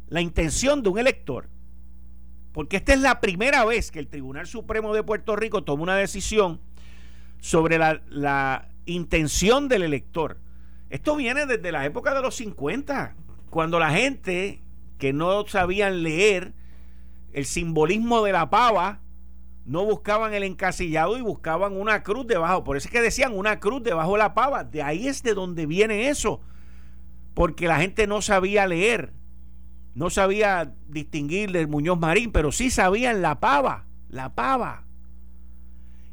la 0.08 0.22
intención 0.22 0.82
de 0.82 0.90
un 0.90 0.98
elector. 0.98 1.48
Porque 2.54 2.78
esta 2.78 2.96
es 2.96 3.02
la 3.02 3.22
primera 3.22 3.66
vez 3.66 3.92
que 3.92 4.00
el 4.00 4.08
Tribunal 4.08 4.48
Supremo 4.48 4.96
de 4.96 5.04
Puerto 5.04 5.36
Rico 5.36 5.64
toma 5.64 5.84
una 5.84 5.96
decisión 5.96 6.60
sobre 7.40 7.78
la, 7.78 8.02
la 8.10 8.68
intención 8.88 9.68
del 9.68 9.84
elector. 9.84 10.40
Esto 10.92 11.16
viene 11.16 11.46
desde 11.46 11.72
la 11.72 11.86
época 11.86 12.14
de 12.14 12.22
los 12.22 12.36
50, 12.36 13.16
cuando 13.50 13.80
la 13.80 13.92
gente 13.92 14.62
que 14.98 15.14
no 15.14 15.48
sabían 15.48 16.04
leer 16.04 16.54
el 17.32 17.46
simbolismo 17.46 18.26
de 18.26 18.34
la 18.34 18.50
pava 18.50 19.00
no 19.66 19.86
buscaban 19.86 20.34
el 20.34 20.44
encasillado 20.44 21.18
y 21.18 21.22
buscaban 21.22 21.80
una 21.80 22.04
cruz 22.04 22.28
debajo. 22.28 22.66
Por 22.66 22.76
eso 22.76 22.90
es 22.90 22.92
que 22.92 23.00
decían 23.00 23.38
una 23.38 23.62
cruz 23.62 23.82
debajo 23.82 24.12
de 24.12 24.18
la 24.18 24.34
pava. 24.34 24.66
De 24.66 24.84
ahí 24.84 25.08
es 25.08 25.24
de 25.24 25.34
donde 25.34 25.66
viene 25.66 26.10
eso. 26.10 26.42
Porque 27.36 27.70
la 27.70 27.80
gente 27.80 28.06
no 28.06 28.22
sabía 28.22 28.68
leer. 28.68 29.14
No 29.96 30.10
sabía 30.10 30.76
distinguir 30.90 31.54
del 31.54 31.70
Muñoz 31.70 32.00
Marín, 32.00 32.34
pero 32.34 32.52
sí 32.52 32.70
sabían 32.70 33.22
la 33.22 33.40
pava. 33.40 33.86
La 34.10 34.36
pava. 34.36 34.84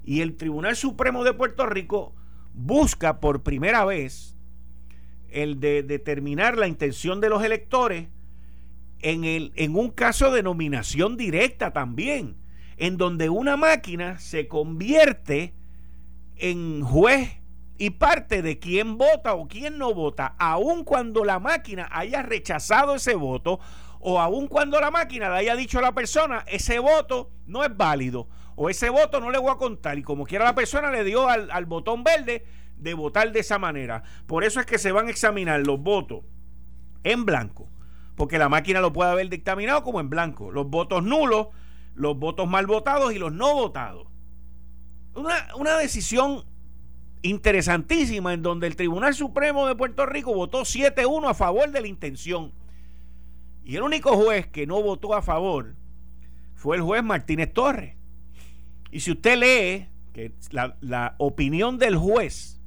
Y 0.04 0.20
el 0.20 0.36
Tribunal 0.36 0.76
Supremo 0.76 1.24
de 1.24 1.34
Puerto 1.34 1.66
Rico 1.66 2.14
busca 2.54 3.18
por 3.18 3.42
primera 3.42 3.84
vez 3.84 4.37
el 5.30 5.60
de 5.60 5.82
determinar 5.82 6.56
la 6.56 6.68
intención 6.68 7.20
de 7.20 7.28
los 7.28 7.44
electores 7.44 8.08
en, 9.00 9.24
el, 9.24 9.52
en 9.56 9.76
un 9.76 9.90
caso 9.90 10.30
de 10.30 10.42
nominación 10.42 11.16
directa 11.16 11.72
también 11.72 12.36
en 12.76 12.96
donde 12.96 13.28
una 13.28 13.56
máquina 13.56 14.18
se 14.18 14.48
convierte 14.48 15.52
en 16.36 16.82
juez 16.82 17.38
y 17.76 17.90
parte 17.90 18.42
de 18.42 18.58
quién 18.58 18.98
vota 18.98 19.34
o 19.34 19.46
quién 19.46 19.78
no 19.78 19.94
vota, 19.94 20.34
aun 20.38 20.84
cuando 20.84 21.24
la 21.24 21.38
máquina 21.38 21.88
haya 21.92 22.22
rechazado 22.22 22.94
ese 22.94 23.14
voto 23.14 23.60
o 24.00 24.20
aun 24.20 24.46
cuando 24.48 24.80
la 24.80 24.90
máquina 24.90 25.28
le 25.30 25.36
haya 25.38 25.56
dicho 25.56 25.78
a 25.78 25.82
la 25.82 25.92
persona, 25.92 26.44
ese 26.48 26.78
voto 26.78 27.30
no 27.46 27.64
es 27.64 27.76
válido 27.76 28.28
o 28.56 28.68
ese 28.68 28.90
voto 28.90 29.20
no 29.20 29.30
le 29.30 29.38
voy 29.38 29.50
a 29.50 29.56
contar 29.56 29.98
y 29.98 30.02
como 30.02 30.24
quiera 30.24 30.44
la 30.44 30.54
persona 30.54 30.90
le 30.90 31.04
dio 31.04 31.28
al, 31.28 31.50
al 31.50 31.66
botón 31.66 32.02
verde 32.02 32.44
de 32.80 32.94
votar 32.94 33.32
de 33.32 33.40
esa 33.40 33.58
manera. 33.58 34.02
Por 34.26 34.44
eso 34.44 34.60
es 34.60 34.66
que 34.66 34.78
se 34.78 34.92
van 34.92 35.06
a 35.06 35.10
examinar 35.10 35.66
los 35.66 35.80
votos 35.80 36.24
en 37.04 37.24
blanco, 37.24 37.68
porque 38.16 38.38
la 38.38 38.48
máquina 38.48 38.80
lo 38.80 38.92
puede 38.92 39.10
haber 39.10 39.28
dictaminado 39.28 39.82
como 39.82 40.00
en 40.00 40.10
blanco. 40.10 40.50
Los 40.50 40.68
votos 40.68 41.02
nulos 41.02 41.48
los 41.98 42.16
votos 42.18 42.48
mal 42.48 42.66
votados 42.66 43.12
y 43.12 43.18
los 43.18 43.32
no 43.32 43.54
votados. 43.54 44.06
Una, 45.14 45.48
una 45.56 45.76
decisión 45.76 46.44
interesantísima 47.22 48.32
en 48.32 48.42
donde 48.42 48.68
el 48.68 48.76
Tribunal 48.76 49.14
Supremo 49.14 49.66
de 49.66 49.74
Puerto 49.74 50.06
Rico 50.06 50.32
votó 50.32 50.60
7-1 50.60 51.28
a 51.28 51.34
favor 51.34 51.70
de 51.70 51.80
la 51.80 51.88
intención. 51.88 52.52
Y 53.64 53.76
el 53.76 53.82
único 53.82 54.16
juez 54.16 54.46
que 54.46 54.66
no 54.66 54.80
votó 54.80 55.14
a 55.14 55.22
favor 55.22 55.74
fue 56.54 56.76
el 56.76 56.82
juez 56.82 57.02
Martínez 57.02 57.52
Torres. 57.52 57.96
Y 58.90 59.00
si 59.00 59.10
usted 59.10 59.36
lee 59.36 59.88
que 60.12 60.32
la, 60.50 60.76
la 60.80 61.16
opinión 61.18 61.78
del 61.78 61.96
juez 61.96 62.57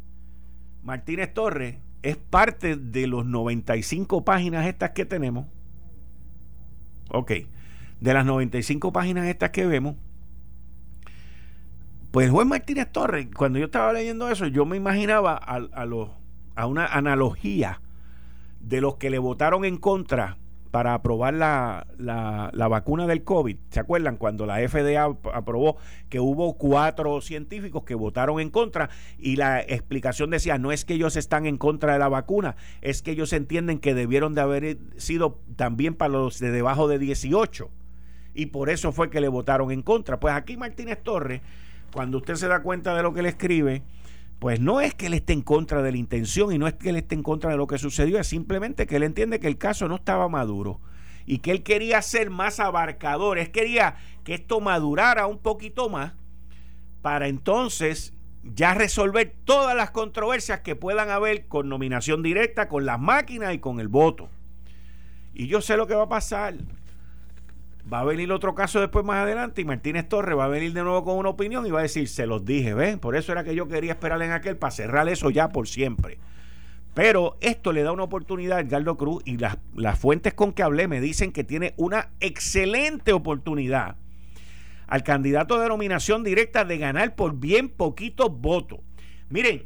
Martínez 0.84 1.34
Torres 1.34 1.78
es 2.02 2.18
parte 2.18 2.76
de 2.76 3.08
los 3.08 3.26
95 3.26 4.26
páginas 4.26 4.66
estas 4.66 4.92
que 4.92 5.06
tenemos. 5.06 5.46
Ok 7.10 7.32
de 8.02 8.14
las 8.16 8.26
95 8.26 8.92
páginas 8.92 9.28
estas 9.28 9.52
que 9.52 9.66
vemos, 9.66 9.96
pues 12.12 12.26
el 12.26 12.32
juez 12.32 12.48
Martínez 12.48 12.92
Torres, 12.92 13.28
cuando 13.34 13.60
yo 13.60 13.66
estaba 13.66 13.94
leyendo 13.94 14.28
eso, 14.30 14.48
yo 14.48 14.66
me 14.66 14.76
imaginaba 14.76 15.34
a, 15.34 15.56
a, 15.56 15.86
los, 15.86 16.10
a 16.56 16.66
una 16.66 16.88
analogía 16.88 17.80
de 18.60 18.82
los 18.82 18.96
que 18.96 19.12
le 19.12 19.20
votaron 19.20 19.64
en 19.64 19.78
contra 19.78 20.38
para 20.72 20.94
aprobar 20.94 21.34
la, 21.34 21.86
la, 21.98 22.50
la, 22.54 22.68
vacuna 22.68 23.06
del 23.06 23.24
COVID. 23.24 23.58
¿Se 23.70 23.80
acuerdan 23.80 24.16
cuando 24.16 24.46
la 24.46 24.58
FDA 24.68 25.04
aprobó 25.34 25.78
que 26.10 26.20
hubo 26.20 26.58
cuatro 26.58 27.20
científicos 27.22 27.84
que 27.84 27.94
votaron 27.94 28.40
en 28.40 28.50
contra 28.50 28.90
y 29.20 29.36
la 29.36 29.60
explicación 29.60 30.30
decía, 30.30 30.58
no 30.58 30.72
es 30.72 30.86
que 30.86 30.94
ellos 30.94 31.18
están 31.18 31.46
en 31.46 31.58
contra 31.58 31.94
de 31.94 32.00
la 32.00 32.10
vacuna, 32.10 32.56
es 32.82 33.02
que 33.02 33.12
ellos 33.12 33.34
entienden 33.34 33.80
que 33.80 33.94
debieron 33.94 34.34
de 34.34 34.42
haber 34.42 34.78
sido 34.96 35.40
también 35.58 35.94
para 35.94 36.14
los 36.14 36.40
de 36.40 36.52
debajo 36.52 36.88
de 36.88 37.00
18 37.00 37.70
y 38.34 38.48
por 38.48 38.70
eso 38.70 38.92
fue 38.92 39.10
que 39.10 39.22
le 39.22 39.28
votaron 39.28 39.72
en 39.72 39.82
contra. 39.82 40.20
Pues 40.20 40.34
aquí 40.34 40.58
Martínez 40.58 41.00
Torres, 41.04 41.42
cuando 41.94 42.18
usted 42.18 42.36
se 42.36 42.48
da 42.48 42.62
cuenta 42.62 42.96
de 42.96 43.04
lo 43.04 43.14
que 43.14 43.22
le 43.22 43.30
escribe, 43.30 43.84
pues 44.42 44.60
no 44.60 44.82
es 44.82 44.96
que 44.96 45.06
él 45.06 45.14
esté 45.14 45.34
en 45.34 45.44
contra 45.44 45.84
de 45.84 45.92
la 45.92 46.00
intención 46.00 46.52
y 46.52 46.58
no 46.58 46.66
es 46.66 46.74
que 46.74 46.90
él 46.90 46.96
esté 46.96 47.14
en 47.14 47.22
contra 47.22 47.52
de 47.52 47.58
lo 47.58 47.68
que 47.68 47.78
sucedió, 47.78 48.20
es 48.20 48.26
simplemente 48.26 48.88
que 48.88 48.96
él 48.96 49.04
entiende 49.04 49.40
que 49.40 49.46
el 49.46 49.60
caso 49.60 49.88
no 49.88 49.98
estaba 49.98 50.28
maduro 50.30 50.82
y 51.28 51.38
que 51.38 51.52
él 51.52 51.62
quería 51.62 52.02
ser 52.02 52.32
más 52.32 52.60
abarcador, 52.60 53.38
él 53.38 53.52
quería 53.52 53.98
que 54.24 54.34
esto 54.34 54.60
madurara 54.60 55.28
un 55.28 55.38
poquito 55.38 55.90
más 55.90 56.14
para 57.04 57.28
entonces 57.28 58.16
ya 58.44 58.74
resolver 58.74 59.32
todas 59.46 59.76
las 59.76 59.92
controversias 59.92 60.62
que 60.62 60.76
puedan 60.76 61.12
haber 61.12 61.46
con 61.46 61.70
nominación 61.70 62.24
directa, 62.24 62.68
con 62.68 62.84
las 62.84 63.00
máquinas 63.00 63.54
y 63.54 63.60
con 63.60 63.80
el 63.80 63.90
voto. 63.90 64.28
Y 65.36 65.46
yo 65.46 65.62
sé 65.62 65.78
lo 65.78 65.86
que 65.86 65.94
va 65.94 66.06
a 66.06 66.10
pasar. 66.10 66.56
Va 67.92 68.02
a 68.02 68.04
venir 68.04 68.32
otro 68.32 68.56
caso 68.56 68.80
después 68.80 69.06
más 69.06 69.18
adelante 69.18 69.62
y 69.62 69.66
Martínez 69.66 70.08
Torres 70.08 70.38
va 70.38 70.46
a 70.46 70.50
venir 70.50 70.74
de 70.74 70.84
nuevo 70.84 71.04
con 71.04 71.18
una 71.18 71.30
opinión 71.30 71.66
y 71.66 71.72
va 71.72 71.80
a 71.80 71.84
decir, 71.84 72.08
se 72.08 72.26
los 72.26 72.46
dije, 72.46 72.74
¿ven? 72.74 73.00
Por 73.00 73.16
eso 73.16 73.32
era 73.32 73.44
que 73.44 73.56
yo 73.56 73.68
quería 73.68 73.94
esperar 73.94 74.22
en 74.22 74.32
aquel 74.32 74.58
para 74.58 74.72
cerrar 74.72 75.10
eso 75.10 75.30
ya 75.30 75.50
por 75.50 75.68
siempre. 75.68 76.18
Pero 76.94 77.38
esto 77.42 77.72
le 77.72 77.84
da 77.84 77.92
una 77.92 78.04
oportunidad 78.04 78.58
a 78.58 78.62
Edgardo 78.62 78.98
Cruz 78.98 79.24
y 79.26 79.38
las, 79.38 79.58
las 79.76 79.98
fuentes 79.98 80.34
con 80.34 80.52
que 80.52 80.64
hablé 80.64 80.88
me 80.88 81.00
dicen 81.00 81.32
que 81.32 81.44
tiene 81.44 81.74
una 81.78 82.10
excelente 82.20 83.14
oportunidad 83.14 83.96
al 84.88 85.04
candidato 85.04 85.58
de 85.58 85.70
nominación 85.70 86.24
directa 86.24 86.66
de 86.66 86.78
ganar 86.78 87.16
por 87.16 87.40
bien 87.40 87.70
poquitos 87.70 88.30
votos. 88.30 88.80
Miren, 89.30 89.64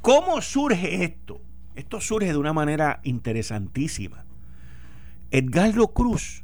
¿cómo 0.00 0.40
surge 0.40 1.04
esto? 1.04 1.40
Esto 1.74 2.00
surge 2.00 2.28
de 2.28 2.38
una 2.38 2.54
manera 2.54 3.00
interesantísima. 3.02 4.24
Edgardo 5.30 5.88
Cruz 5.92 6.43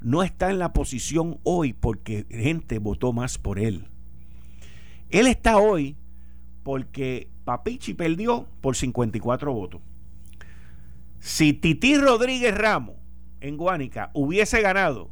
no 0.00 0.22
está 0.22 0.50
en 0.50 0.58
la 0.58 0.72
posición 0.72 1.38
hoy 1.42 1.72
porque 1.72 2.26
gente 2.30 2.78
votó 2.78 3.12
más 3.12 3.38
por 3.38 3.58
él. 3.58 3.86
Él 5.10 5.26
está 5.26 5.58
hoy 5.58 5.96
porque 6.62 7.28
Papichi 7.44 7.94
perdió 7.94 8.46
por 8.60 8.76
54 8.76 9.52
votos. 9.52 9.80
Si 11.18 11.52
Titi 11.52 11.96
Rodríguez 11.96 12.56
Ramos 12.56 12.96
en 13.40 13.56
Guánica 13.56 14.10
hubiese 14.14 14.62
ganado 14.62 15.10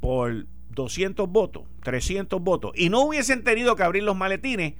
por 0.00 0.46
200 0.70 1.28
votos, 1.28 1.64
300 1.82 2.42
votos, 2.42 2.72
y 2.74 2.88
no 2.88 3.02
hubiesen 3.02 3.44
tenido 3.44 3.76
que 3.76 3.82
abrir 3.82 4.02
los 4.02 4.16
maletines, 4.16 4.74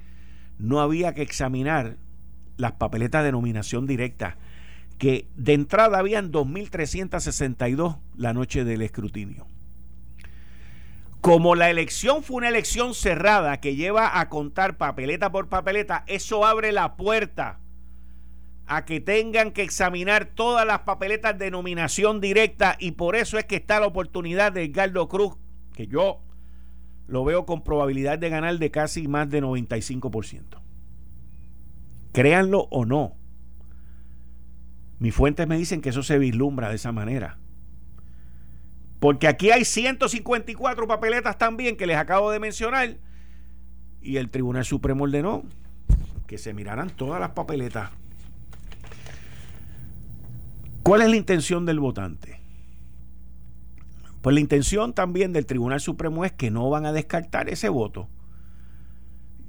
no 0.59 0.81
había 0.81 1.13
que 1.13 1.21
examinar 1.21 1.97
las 2.57 2.73
papeletas 2.73 3.23
de 3.23 3.31
nominación 3.31 3.87
directa 3.87 4.37
que 5.03 5.27
de 5.35 5.51
entrada 5.51 5.99
habían 5.99 6.31
2.362 6.31 7.97
la 8.15 8.31
noche 8.31 8.63
del 8.63 8.81
escrutinio. 8.81 9.45
Como 11.19 11.55
la 11.55 11.69
elección 11.69 12.23
fue 12.23 12.37
una 12.37 12.47
elección 12.47 12.93
cerrada 12.93 13.59
que 13.59 13.75
lleva 13.75 14.17
a 14.17 14.29
contar 14.29 14.77
papeleta 14.77 15.29
por 15.29 15.49
papeleta, 15.49 16.05
eso 16.07 16.45
abre 16.45 16.71
la 16.71 16.95
puerta 16.95 17.59
a 18.65 18.85
que 18.85 19.01
tengan 19.01 19.51
que 19.51 19.63
examinar 19.63 20.23
todas 20.23 20.65
las 20.65 20.79
papeletas 20.83 21.37
de 21.37 21.51
nominación 21.51 22.21
directa 22.21 22.77
y 22.79 22.91
por 22.91 23.17
eso 23.17 23.37
es 23.37 23.43
que 23.43 23.57
está 23.57 23.81
la 23.81 23.87
oportunidad 23.87 24.53
de 24.53 24.63
Edgardo 24.63 25.09
Cruz, 25.09 25.35
que 25.73 25.85
yo 25.85 26.21
lo 27.07 27.25
veo 27.25 27.45
con 27.45 27.65
probabilidad 27.65 28.19
de 28.19 28.29
ganar 28.29 28.57
de 28.57 28.71
casi 28.71 29.09
más 29.09 29.29
de 29.29 29.43
95%. 29.43 30.61
Créanlo 32.13 32.69
o 32.71 32.85
no, 32.85 33.17
mis 34.99 35.13
fuentes 35.13 35.47
me 35.47 35.57
dicen 35.57 35.81
que 35.81 35.89
eso 35.89 36.03
se 36.03 36.17
vislumbra 36.17 36.69
de 36.69 36.75
esa 36.75 36.91
manera. 36.91 37.37
Porque 38.99 39.27
aquí 39.27 39.51
hay 39.51 39.65
154 39.65 40.87
papeletas 40.87 41.37
también 41.37 41.75
que 41.75 41.85
les 41.85 41.97
acabo 41.97 42.31
de 42.31 42.39
mencionar. 42.39 42.97
Y 44.01 44.17
el 44.17 44.29
Tribunal 44.29 44.63
Supremo 44.63 45.03
ordenó 45.03 45.43
que 46.25 46.37
se 46.37 46.53
miraran 46.53 46.89
todas 46.89 47.19
las 47.19 47.31
papeletas. 47.31 47.89
¿Cuál 50.83 51.01
es 51.01 51.09
la 51.09 51.15
intención 51.15 51.65
del 51.65 51.79
votante? 51.79 52.39
Pues 54.21 54.33
la 54.33 54.39
intención 54.39 54.93
también 54.93 55.33
del 55.33 55.45
Tribunal 55.45 55.81
Supremo 55.81 56.23
es 56.23 56.31
que 56.31 56.49
no 56.49 56.69
van 56.69 56.85
a 56.85 56.93
descartar 56.93 57.49
ese 57.49 57.67
voto. 57.67 58.07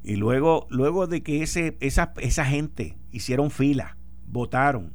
Y 0.03 0.17
luego, 0.17 0.67
luego 0.69 1.07
de 1.07 1.23
que 1.23 1.43
ese, 1.43 1.77
esa, 1.79 2.13
esa 2.17 2.45
gente 2.45 2.99
hicieron 3.13 3.53
fila, 3.53 3.97
votaron, 4.27 4.93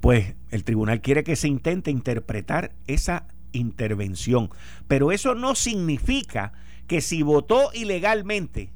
pues 0.00 0.34
el 0.50 0.64
tribunal 0.64 1.00
quiere 1.00 1.24
que 1.24 1.36
se 1.36 1.48
intente 1.48 1.90
interpretar 1.90 2.72
esa 2.86 3.26
intervención. 3.52 4.50
Pero 4.88 5.12
eso 5.12 5.34
no 5.34 5.54
significa 5.54 6.52
que 6.86 7.00
si 7.00 7.22
votó 7.22 7.70
ilegalmente, 7.72 8.72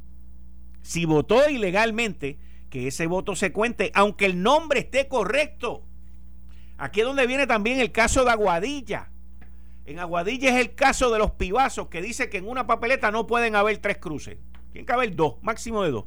si 0.82 1.04
votó 1.04 1.48
ilegalmente, 1.48 2.38
que 2.70 2.88
ese 2.88 3.06
voto 3.06 3.36
se 3.36 3.52
cuente, 3.52 3.90
aunque 3.94 4.26
el 4.26 4.42
nombre 4.42 4.80
esté 4.80 5.08
correcto. 5.08 5.84
Aquí 6.76 7.00
es 7.00 7.06
donde 7.06 7.26
viene 7.26 7.46
también 7.46 7.80
el 7.80 7.92
caso 7.92 8.24
de 8.24 8.32
Aguadilla. 8.32 9.10
En 9.86 9.98
Aguadilla 9.98 10.50
es 10.50 10.60
el 10.60 10.74
caso 10.74 11.10
de 11.10 11.18
los 11.18 11.32
pibazos 11.32 11.88
que 11.88 12.02
dice 12.02 12.28
que 12.28 12.38
en 12.38 12.48
una 12.48 12.66
papeleta 12.66 13.10
no 13.10 13.26
pueden 13.26 13.54
haber 13.54 13.78
tres 13.78 13.98
cruces. 13.98 14.38
Tienen 14.72 14.86
que 14.86 14.92
haber 14.92 15.14
dos, 15.14 15.36
máximo 15.42 15.82
de 15.82 15.92
dos. 15.92 16.06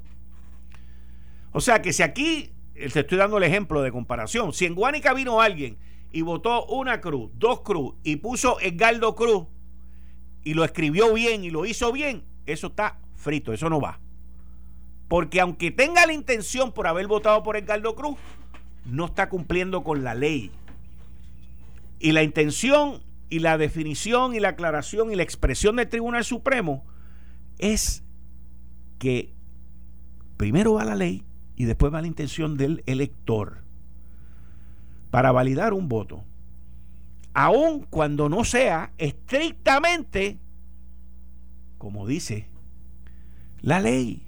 O 1.54 1.62
sea 1.62 1.82
que 1.82 1.94
si 1.94 2.04
aquí, 2.04 2.52
te 2.78 3.00
estoy 3.00 3.18
dando 3.18 3.38
el 3.38 3.44
ejemplo 3.44 3.82
de 3.82 3.92
comparación, 3.92 4.54
si 4.54 4.66
en 4.66 4.76
Guánica 4.76 5.14
vino 5.14 5.42
alguien 5.42 5.78
y 6.12 6.22
votó 6.22 6.66
una 6.68 7.02
cruz, 7.02 7.32
dos 7.36 7.62
cruz 7.62 7.96
y 8.04 8.18
puso 8.18 8.60
Edgardo 8.62 9.16
Cruz 9.16 9.48
y 10.44 10.54
lo 10.54 10.64
escribió 10.64 11.14
bien 11.14 11.44
y 11.44 11.50
lo 11.50 11.66
hizo 11.66 11.92
bien, 11.92 12.24
eso 12.46 12.68
está 12.68 13.00
frito, 13.16 13.52
eso 13.52 13.70
no 13.70 13.82
va. 13.82 14.00
Porque 15.08 15.42
aunque 15.42 15.72
tenga 15.72 16.06
la 16.06 16.14
intención 16.14 16.72
por 16.72 16.88
haber 16.88 17.08
votado 17.08 17.42
por 17.44 17.58
Edgardo 17.58 17.96
Cruz, 17.96 18.18
no 18.86 19.06
está 19.06 19.30
cumpliendo 19.30 19.84
con 19.84 20.04
la 20.04 20.14
ley. 20.14 20.52
Y 22.00 22.12
la 22.12 22.24
intención 22.24 23.02
y 23.30 23.40
la 23.40 23.58
definición 23.58 24.36
y 24.36 24.40
la 24.40 24.50
aclaración 24.50 25.12
y 25.12 25.16
la 25.16 25.24
expresión 25.24 25.78
del 25.78 25.90
Tribunal 25.90 26.24
Supremo 26.24 26.86
es 27.58 28.04
que 29.00 29.34
primero 30.38 30.74
va 30.74 30.86
la 30.86 30.96
ley 30.96 31.27
y 31.58 31.66
después 31.66 31.94
va 31.94 32.02
la 32.02 32.08
intención 32.08 32.56
del 32.56 32.84
elector 32.86 33.64
para 35.12 35.34
validar 35.34 35.74
un 35.74 35.90
voto, 35.90 36.24
aun 37.34 37.86
cuando 37.90 38.30
no 38.30 38.46
sea 38.46 38.94
estrictamente 38.98 40.40
como 41.78 42.08
dice 42.08 42.48
la 43.62 43.80
ley. 43.80 44.24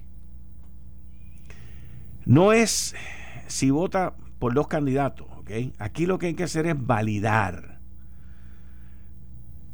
No 2.24 2.52
es 2.52 2.94
si 3.46 3.70
vota 3.70 4.14
por 4.38 4.54
dos 4.54 4.68
candidatos, 4.68 5.26
¿ok? 5.38 5.50
Aquí 5.78 6.06
lo 6.06 6.18
que 6.18 6.26
hay 6.26 6.34
que 6.34 6.44
hacer 6.44 6.66
es 6.66 6.74
validar 6.78 7.80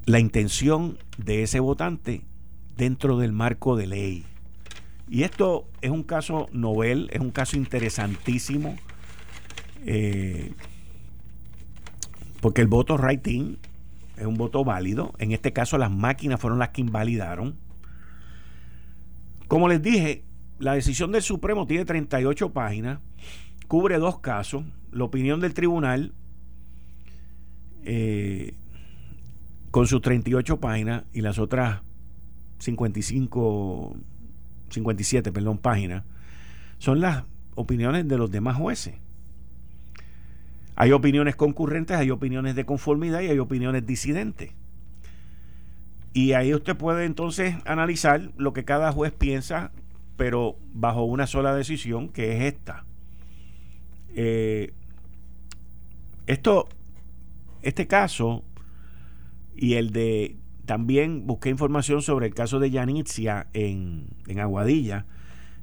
la 0.04 0.20
intención 0.20 0.98
de 1.18 1.42
ese 1.42 1.60
votante 1.60 2.22
dentro 2.76 3.18
del 3.18 3.32
marco 3.32 3.76
de 3.76 3.86
ley. 3.86 4.26
Y 5.08 5.22
esto 5.22 5.68
es 5.82 5.90
un 5.90 6.02
caso 6.02 6.48
novel, 6.52 7.08
es 7.12 7.20
un 7.20 7.30
caso 7.30 7.56
interesantísimo, 7.56 8.76
eh, 9.84 10.52
porque 12.40 12.60
el 12.60 12.66
voto 12.66 12.96
writing 12.96 13.56
es 14.16 14.26
un 14.26 14.36
voto 14.36 14.64
válido. 14.64 15.14
En 15.18 15.32
este 15.32 15.52
caso 15.52 15.78
las 15.78 15.90
máquinas 15.90 16.40
fueron 16.40 16.58
las 16.58 16.70
que 16.70 16.80
invalidaron. 16.80 17.56
Como 19.46 19.68
les 19.68 19.80
dije, 19.80 20.24
la 20.58 20.74
decisión 20.74 21.12
del 21.12 21.22
Supremo 21.22 21.66
tiene 21.66 21.84
38 21.84 22.52
páginas, 22.52 22.98
cubre 23.68 23.98
dos 23.98 24.18
casos, 24.18 24.64
la 24.90 25.04
opinión 25.04 25.40
del 25.40 25.54
tribunal 25.54 26.14
eh, 27.84 28.54
con 29.70 29.86
sus 29.86 30.00
38 30.00 30.58
páginas 30.58 31.04
y 31.12 31.20
las 31.20 31.38
otras 31.38 31.82
55, 32.58 33.96
57, 34.70 35.32
perdón, 35.32 35.58
páginas, 35.58 36.04
son 36.78 37.00
las 37.00 37.24
opiniones 37.54 38.06
de 38.08 38.18
los 38.18 38.30
demás 38.30 38.56
jueces. 38.56 38.94
Hay 40.74 40.92
opiniones 40.92 41.36
concurrentes, 41.36 41.96
hay 41.96 42.10
opiniones 42.10 42.54
de 42.54 42.66
conformidad 42.66 43.20
y 43.20 43.28
hay 43.28 43.38
opiniones 43.38 43.86
disidentes. 43.86 44.52
Y 46.12 46.32
ahí 46.32 46.54
usted 46.54 46.76
puede 46.76 47.04
entonces 47.04 47.56
analizar 47.64 48.30
lo 48.36 48.52
que 48.52 48.64
cada 48.64 48.92
juez 48.92 49.12
piensa, 49.12 49.72
pero 50.16 50.56
bajo 50.72 51.04
una 51.04 51.26
sola 51.26 51.54
decisión, 51.54 52.08
que 52.08 52.36
es 52.36 52.54
esta. 52.54 52.84
Eh, 54.14 54.72
esto, 56.26 56.68
este 57.62 57.86
caso 57.86 58.44
y 59.54 59.74
el 59.74 59.92
de 59.92 60.36
también 60.66 61.26
busqué 61.26 61.48
información 61.48 62.02
sobre 62.02 62.26
el 62.26 62.34
caso 62.34 62.58
de 62.58 62.70
Yanitzia 62.70 63.46
en, 63.52 64.08
en 64.26 64.40
Aguadilla. 64.40 65.06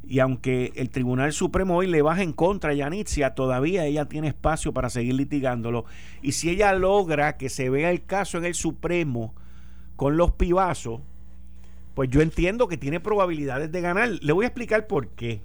Y 0.05 0.19
aunque 0.19 0.73
el 0.75 0.89
Tribunal 0.89 1.31
Supremo 1.31 1.77
hoy 1.77 1.87
le 1.87 2.01
baja 2.01 2.23
en 2.23 2.33
contra 2.33 2.71
a 2.71 2.73
Yanitzia, 2.73 3.35
todavía 3.35 3.85
ella 3.85 4.05
tiene 4.05 4.29
espacio 4.29 4.73
para 4.73 4.89
seguir 4.89 5.13
litigándolo. 5.15 5.85
Y 6.21 6.33
si 6.33 6.49
ella 6.49 6.73
logra 6.73 7.37
que 7.37 7.49
se 7.49 7.69
vea 7.69 7.91
el 7.91 8.03
caso 8.03 8.37
en 8.37 8.45
el 8.45 8.53
Supremo 8.53 9.33
con 9.95 10.17
los 10.17 10.31
pibazos, 10.31 11.01
pues 11.93 12.09
yo 12.09 12.21
entiendo 12.21 12.67
que 12.67 12.77
tiene 12.77 12.99
probabilidades 12.99 13.71
de 13.71 13.81
ganar. 13.81 14.09
Le 14.09 14.33
voy 14.33 14.45
a 14.45 14.47
explicar 14.47 14.87
por 14.87 15.09
qué. 15.09 15.41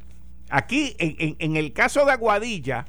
Aquí, 0.50 0.96
en, 0.98 1.36
en 1.38 1.56
el 1.56 1.72
caso 1.72 2.04
de 2.06 2.12
Aguadilla, 2.12 2.86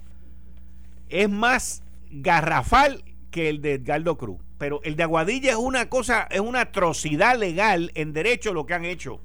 es 1.10 1.30
más 1.30 1.84
garrafal 2.10 3.04
que 3.32 3.50
el 3.50 3.62
de 3.62 3.74
Edgardo 3.74 4.18
Cruz 4.18 4.40
pero 4.60 4.82
el 4.84 4.98
de 4.98 5.04
Aguadilla 5.04 5.52
es 5.52 5.58
una 5.58 5.90
cosa, 5.90 6.28
es 6.30 6.42
una 6.42 6.62
atrocidad 6.62 7.40
legal 7.40 7.92
en 7.96 8.12
derecho 8.12 8.54
lo 8.54 8.66
que 8.66 8.74
han 8.74 8.86
hecho. 8.86 9.22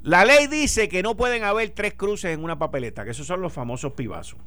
La 0.00 0.24
ley 0.24 0.46
dice 0.46 0.88
que 0.88 1.02
no 1.02 1.16
pueden 1.16 1.42
haber 1.42 1.70
tres 1.70 1.94
cruces 1.94 2.32
en 2.32 2.44
una 2.44 2.56
papeleta, 2.56 3.04
que 3.04 3.10
esos 3.10 3.26
son 3.26 3.42
los 3.42 3.52
famosos 3.52 3.92
pibazos. 3.92 4.38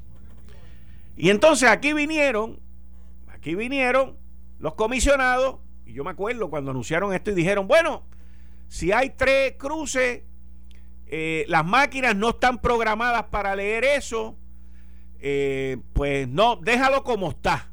Y 1.17 1.29
entonces 1.29 1.69
aquí 1.69 1.91
vinieron, 1.91 2.61
aquí 3.27 3.53
vinieron 3.53 4.17
los 4.59 4.75
comisionados, 4.75 5.57
y 5.85 5.91
yo 5.91 6.05
me 6.05 6.11
acuerdo 6.11 6.49
cuando 6.49 6.71
anunciaron 6.71 7.13
esto 7.13 7.31
y 7.31 7.35
dijeron, 7.35 7.67
bueno, 7.67 8.03
si 8.69 8.93
hay 8.93 9.09
tres 9.09 9.55
cruces, 9.57 10.21
eh, 11.07 11.43
las 11.49 11.65
máquinas 11.65 12.15
no 12.15 12.29
están 12.29 12.61
programadas 12.61 13.23
para 13.23 13.57
leer 13.57 13.83
eso, 13.83 14.37
eh, 15.19 15.79
pues 15.91 16.29
no, 16.29 16.55
déjalo 16.55 17.03
como 17.03 17.31
está 17.31 17.70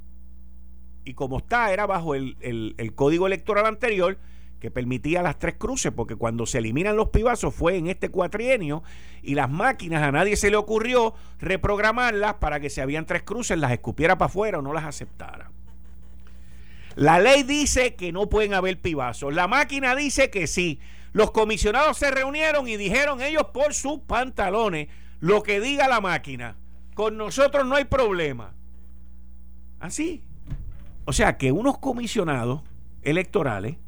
y 1.08 1.14
como 1.14 1.38
está, 1.38 1.72
era 1.72 1.86
bajo 1.86 2.14
el, 2.14 2.92
código 2.94 3.26
electoral 3.26 3.64
anterior 3.64 4.18
que 4.60 4.70
permitía 4.70 5.22
las 5.22 5.38
tres 5.38 5.54
cruces, 5.56 5.90
porque 5.90 6.16
cuando 6.16 6.44
se 6.44 6.58
eliminan 6.58 6.96
los 6.96 7.08
pibazos 7.08 7.54
fue 7.54 7.76
en 7.76 7.86
este 7.86 8.10
cuatrienio 8.10 8.82
y 9.22 9.34
las 9.34 9.48
máquinas 9.48 10.02
a 10.02 10.12
nadie 10.12 10.36
se 10.36 10.50
le 10.50 10.58
ocurrió 10.58 11.14
reprogramarlas 11.40 12.34
para 12.34 12.60
que 12.60 12.68
si 12.68 12.82
habían 12.82 13.06
tres 13.06 13.22
cruces 13.22 13.56
las 13.56 13.72
escupiera 13.72 14.18
para 14.18 14.26
afuera 14.26 14.58
o 14.58 14.62
no 14.62 14.74
las 14.74 14.84
aceptara. 14.84 15.50
La 16.94 17.18
ley 17.18 17.42
dice 17.42 17.94
que 17.94 18.12
no 18.12 18.28
pueden 18.28 18.52
haber 18.52 18.78
pibazos, 18.78 19.32
la 19.32 19.48
máquina 19.48 19.96
dice 19.96 20.28
que 20.28 20.46
sí. 20.46 20.78
Los 21.14 21.30
comisionados 21.30 21.96
se 21.96 22.10
reunieron 22.10 22.68
y 22.68 22.76
dijeron 22.76 23.22
ellos 23.22 23.46
por 23.54 23.72
sus 23.72 24.00
pantalones 24.00 24.88
lo 25.20 25.42
que 25.42 25.58
diga 25.58 25.88
la 25.88 26.02
máquina. 26.02 26.56
Con 26.92 27.16
nosotros 27.16 27.64
no 27.64 27.76
hay 27.76 27.86
problema. 27.86 28.52
Así. 29.80 30.22
O 31.08 31.14
sea 31.14 31.38
que 31.38 31.52
unos 31.52 31.78
comisionados 31.78 32.60
electorales 33.00 33.78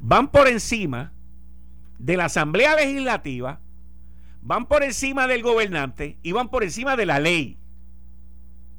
van 0.00 0.28
por 0.28 0.48
encima 0.48 1.12
de 1.98 2.16
la 2.16 2.24
Asamblea 2.24 2.74
Legislativa, 2.74 3.60
van 4.40 4.64
por 4.64 4.82
encima 4.82 5.26
del 5.26 5.42
gobernante 5.42 6.16
y 6.22 6.32
van 6.32 6.48
por 6.48 6.62
encima 6.62 6.96
de 6.96 7.04
la 7.04 7.20
ley. 7.20 7.58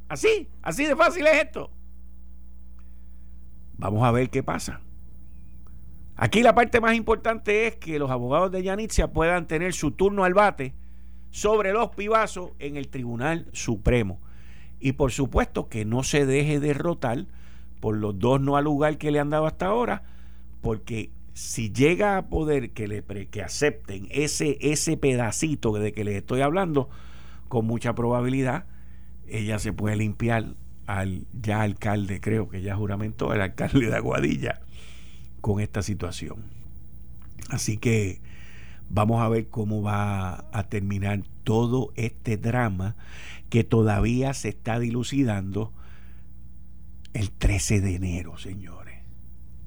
Así, 0.09 0.49
así 0.63 0.85
de 0.85 0.95
fácil 0.95 1.27
es 1.27 1.43
esto. 1.43 1.69
Vamos 3.77 4.03
a 4.03 4.09
ver 4.09 4.31
qué 4.31 4.41
pasa. 4.41 4.81
Aquí 6.15 6.41
la 6.41 6.55
parte 6.55 6.81
más 6.81 6.95
importante 6.95 7.67
es 7.67 7.75
que 7.75 7.99
los 7.99 8.09
abogados 8.09 8.51
de 8.51 8.63
Yanitzia 8.63 9.13
puedan 9.13 9.45
tener 9.45 9.73
su 9.73 9.91
turno 9.91 10.23
al 10.23 10.33
bate 10.33 10.73
sobre 11.29 11.71
los 11.71 11.91
pibazos 11.91 12.49
en 12.57 12.77
el 12.77 12.87
Tribunal 12.87 13.47
Supremo. 13.51 14.19
Y 14.79 14.93
por 14.93 15.11
supuesto 15.11 15.69
que 15.69 15.85
no 15.85 16.01
se 16.01 16.25
deje 16.25 16.59
derrotar 16.59 17.27
por 17.83 17.97
los 17.97 18.17
dos 18.17 18.39
no 18.39 18.55
al 18.55 18.63
lugar 18.63 18.97
que 18.97 19.11
le 19.11 19.19
han 19.19 19.29
dado 19.29 19.45
hasta 19.45 19.65
ahora, 19.65 20.03
porque 20.61 21.11
si 21.33 21.69
llega 21.73 22.15
a 22.15 22.29
poder 22.29 22.71
que 22.71 22.87
le 22.87 23.03
que 23.03 23.43
acepten 23.43 24.07
ese 24.09 24.57
ese 24.61 24.95
pedacito 24.95 25.73
de 25.73 25.91
que 25.91 26.05
les 26.05 26.15
estoy 26.15 26.39
hablando, 26.39 26.87
con 27.49 27.65
mucha 27.65 27.93
probabilidad 27.93 28.67
ella 29.27 29.59
se 29.59 29.73
puede 29.73 29.97
limpiar 29.97 30.55
al 30.87 31.27
ya 31.33 31.61
alcalde, 31.61 32.21
creo 32.21 32.47
que 32.47 32.61
ya 32.61 32.77
juramentó 32.77 33.33
el 33.33 33.41
alcalde 33.41 33.87
de 33.87 33.97
Aguadilla 33.97 34.61
con 35.41 35.59
esta 35.59 35.81
situación. 35.81 36.37
Así 37.49 37.75
que 37.75 38.21
vamos 38.89 39.21
a 39.21 39.27
ver 39.27 39.49
cómo 39.49 39.81
va 39.81 40.45
a 40.53 40.69
terminar 40.69 41.23
todo 41.43 41.91
este 41.97 42.37
drama 42.37 42.95
que 43.49 43.65
todavía 43.65 44.33
se 44.33 44.47
está 44.47 44.79
dilucidando 44.79 45.73
el 47.13 47.31
13 47.31 47.81
de 47.81 47.95
enero, 47.95 48.37
señores. 48.37 48.99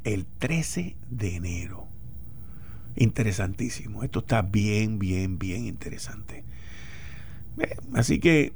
El 0.05 0.27
13 0.27 0.97
de 1.11 1.37
enero. 1.37 1.89
Interesantísimo. 2.97 4.03
Esto 4.03 4.21
está 4.21 4.43
bien, 4.43 4.99
bien, 4.99 5.39
bien 5.39 5.67
interesante. 5.67 6.45
Así 7.95 8.21
que 8.21 8.53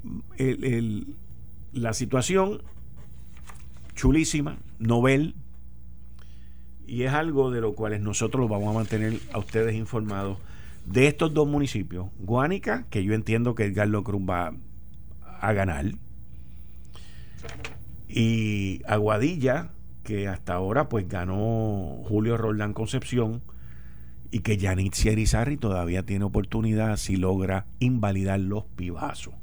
la 1.72 1.92
situación 1.94 2.62
chulísima, 3.94 4.58
novel, 4.78 5.34
y 6.86 7.02
es 7.02 7.12
algo 7.12 7.50
de 7.50 7.60
lo 7.60 7.74
cual 7.74 8.02
nosotros 8.02 8.40
los 8.40 8.50
vamos 8.50 8.74
a 8.74 8.78
mantener 8.78 9.20
a 9.32 9.38
ustedes 9.38 9.74
informados 9.74 10.38
de 10.86 11.06
estos 11.06 11.32
dos 11.32 11.46
municipios. 11.46 12.08
Guánica, 12.18 12.86
que 12.90 13.04
yo 13.04 13.14
entiendo 13.14 13.54
que 13.54 13.64
Edgar 13.64 13.90
Cruz 14.02 14.22
va 14.28 14.54
a 15.40 15.52
ganar, 15.52 15.92
y 18.12 18.82
Aguadilla, 18.86 19.70
que 20.02 20.26
hasta 20.28 20.54
ahora 20.54 20.88
pues 20.88 21.08
ganó 21.08 22.02
Julio 22.08 22.36
Roldán 22.36 22.72
Concepción 22.72 23.42
y 24.30 24.40
que 24.40 24.56
Yanit 24.56 24.94
Sierizarri 24.94 25.56
todavía 25.56 26.04
tiene 26.04 26.24
oportunidad 26.24 26.96
si 26.96 27.16
logra 27.16 27.66
invalidar 27.78 28.40
los 28.40 28.64
pibazos. 28.64 29.34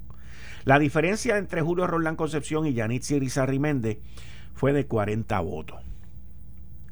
La 0.65 0.79
diferencia 0.79 1.37
entre 1.37 1.61
Julio 1.61 1.87
Roldán 1.87 2.15
Concepción 2.17 2.65
y 2.65 2.73
Yanit 2.73 3.03
Sierizarri 3.03 3.59
Méndez 3.59 3.99
fue 4.53 4.73
de 4.73 4.85
40 4.85 5.39
votos. 5.39 5.79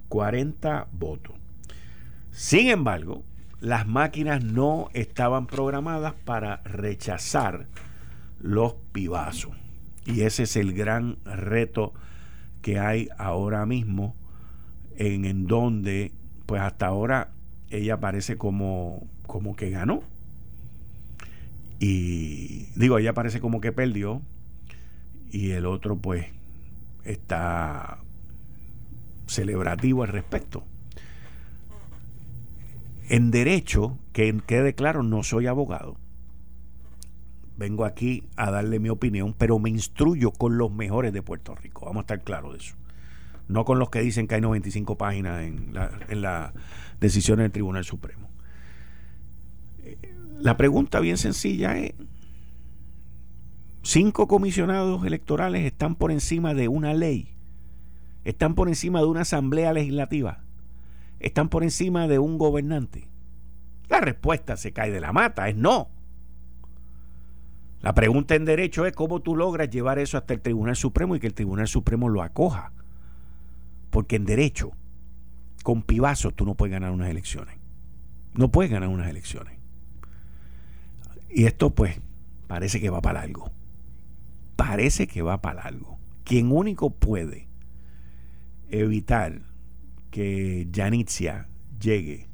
40 0.07 0.87
votos. 0.93 1.35
Sin 2.31 2.67
embargo, 2.67 3.23
las 3.59 3.87
máquinas 3.87 4.43
no 4.43 4.89
estaban 4.93 5.47
programadas 5.47 6.13
para 6.13 6.61
rechazar 6.63 7.67
los 8.39 8.75
pibazos. 8.91 9.64
Y 10.05 10.21
ese 10.21 10.43
es 10.43 10.55
el 10.55 10.73
gran 10.73 11.17
reto 11.25 11.93
que 12.61 12.79
hay 12.79 13.09
ahora 13.17 13.65
mismo 13.65 14.15
en, 14.97 15.25
en 15.25 15.47
donde, 15.47 16.11
pues 16.45 16.61
hasta 16.61 16.87
ahora, 16.87 17.31
ella 17.69 17.99
parece 17.99 18.37
como, 18.37 19.07
como 19.25 19.55
que 19.55 19.71
ganó. 19.71 20.03
Y 21.79 22.67
digo, 22.75 22.99
ella 22.99 23.13
parece 23.13 23.39
como 23.39 23.61
que 23.61 23.71
perdió. 23.71 24.21
Y 25.31 25.51
el 25.51 25.65
otro, 25.65 25.97
pues, 25.97 26.27
está 27.03 27.99
celebrativo 29.27 30.03
al 30.03 30.09
respecto. 30.09 30.63
En 33.09 33.31
derecho, 33.31 33.97
que 34.13 34.39
quede 34.45 34.73
claro, 34.75 35.03
no 35.03 35.23
soy 35.23 35.47
abogado 35.47 35.97
vengo 37.57 37.85
aquí 37.85 38.23
a 38.35 38.51
darle 38.51 38.79
mi 38.79 38.89
opinión, 38.89 39.33
pero 39.37 39.59
me 39.59 39.69
instruyo 39.69 40.31
con 40.31 40.57
los 40.57 40.71
mejores 40.71 41.13
de 41.13 41.21
Puerto 41.21 41.55
Rico. 41.55 41.85
Vamos 41.85 42.01
a 42.01 42.01
estar 42.01 42.23
claros 42.23 42.53
de 42.53 42.59
eso. 42.59 42.75
No 43.47 43.63
con 43.65 43.79
los 43.79 43.89
que 43.89 44.01
dicen 44.01 44.27
que 44.27 44.35
hay 44.35 44.41
95 44.41 44.97
páginas 44.97 45.43
en 45.43 45.73
la, 45.73 45.91
en 46.09 46.21
la 46.21 46.53
decisión 46.99 47.39
del 47.39 47.51
Tribunal 47.51 47.85
Supremo. 47.85 48.29
La 50.39 50.57
pregunta 50.57 50.99
bien 50.99 51.17
sencilla 51.17 51.77
es, 51.77 51.93
cinco 53.83 54.27
comisionados 54.27 55.05
electorales 55.05 55.63
están 55.65 55.95
por 55.95 56.11
encima 56.11 56.53
de 56.53 56.67
una 56.67 56.93
ley, 56.93 57.35
están 58.23 58.55
por 58.55 58.67
encima 58.67 58.99
de 58.99 59.05
una 59.05 59.21
asamblea 59.21 59.71
legislativa, 59.73 60.43
están 61.19 61.49
por 61.49 61.63
encima 61.63 62.07
de 62.07 62.19
un 62.19 62.37
gobernante. 62.37 63.07
La 63.87 64.01
respuesta 64.01 64.57
se 64.57 64.73
cae 64.73 64.91
de 64.91 64.99
la 64.99 65.13
mata, 65.13 65.47
es 65.47 65.55
no. 65.55 65.89
La 67.85 67.93
pregunta 67.93 68.33
en 68.33 68.45
derecho 68.45 68.87
es 68.87 68.93
cómo 68.93 69.19
tú 69.19 69.35
logras 69.35 69.69
llevar 69.69 69.99
eso 69.99 70.17
hasta 70.17 70.33
el 70.33 70.41
Tribunal 70.41 70.75
Supremo 70.75 71.15
y 71.15 71.19
que 71.19 71.27
el 71.27 71.35
Tribunal 71.35 71.67
Supremo 71.67 72.09
lo 72.09 72.23
acoja. 72.23 72.71
Porque 73.91 74.15
en 74.15 74.25
derecho, 74.25 74.71
con 75.61 75.83
pibazos, 75.83 76.33
tú 76.33 76.45
no 76.45 76.55
puedes 76.55 76.71
ganar 76.71 76.89
unas 76.89 77.11
elecciones. 77.11 77.59
No 78.33 78.49
puedes 78.49 78.71
ganar 78.71 78.89
unas 78.89 79.07
elecciones. 79.07 79.59
Y 81.29 81.45
esto, 81.45 81.75
pues, 81.75 82.01
parece 82.47 82.81
que 82.81 82.89
va 82.89 83.01
para 83.01 83.21
algo. 83.21 83.51
Parece 84.55 85.05
que 85.05 85.21
va 85.21 85.43
para 85.43 85.61
algo. 85.61 85.99
Quien 86.23 86.51
único 86.51 86.89
puede 86.89 87.47
evitar 88.71 89.43
que 90.09 90.67
Janitzia 90.73 91.49
llegue 91.79 92.29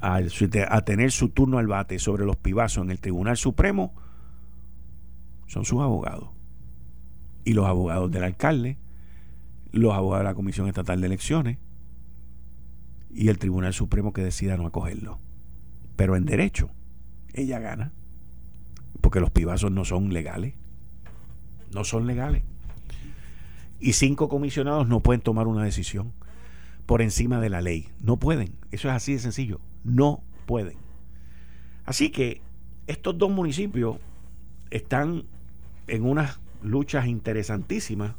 a, 0.00 0.80
tener 0.82 1.10
su 1.10 1.30
turno 1.30 1.58
al 1.58 1.66
bate 1.66 1.98
sobre 1.98 2.24
los 2.24 2.36
pibazos 2.36 2.84
en 2.84 2.90
el 2.90 3.00
Tribunal 3.00 3.36
Supremo 3.36 3.94
son 5.46 5.64
sus 5.64 5.80
abogados. 5.80 6.30
Y 7.44 7.54
los 7.54 7.66
abogados 7.66 8.10
del 8.10 8.24
alcalde, 8.24 8.76
los 9.72 9.94
abogados 9.94 10.24
de 10.24 10.30
la 10.30 10.34
Comisión 10.34 10.68
Estatal 10.68 11.00
de 11.00 11.06
Elecciones 11.06 11.58
y 13.12 13.28
el 13.28 13.38
Tribunal 13.38 13.72
Supremo 13.72 14.12
que 14.12 14.22
decida 14.22 14.56
no 14.56 14.66
acogerlo. 14.66 15.18
Pero 15.96 16.14
en 16.16 16.26
derecho, 16.26 16.70
ella 17.32 17.58
gana. 17.58 17.92
Porque 19.00 19.20
los 19.20 19.30
pibazos 19.30 19.72
no 19.72 19.84
son 19.84 20.12
legales. 20.12 20.54
No 21.72 21.84
son 21.84 22.06
legales. 22.06 22.42
Y 23.80 23.94
cinco 23.94 24.28
comisionados 24.28 24.88
no 24.88 25.00
pueden 25.00 25.20
tomar 25.20 25.46
una 25.46 25.64
decisión 25.64 26.12
por 26.88 27.02
encima 27.02 27.38
de 27.38 27.50
la 27.50 27.60
ley. 27.60 27.88
No 28.00 28.16
pueden. 28.16 28.56
Eso 28.72 28.88
es 28.88 28.94
así 28.94 29.12
de 29.12 29.20
sencillo 29.20 29.60
no 29.84 30.22
pueden. 30.46 30.76
Así 31.84 32.10
que 32.10 32.40
estos 32.86 33.16
dos 33.18 33.30
municipios 33.30 33.96
están 34.70 35.24
en 35.86 36.04
unas 36.04 36.38
luchas 36.62 37.06
interesantísimas 37.06 38.14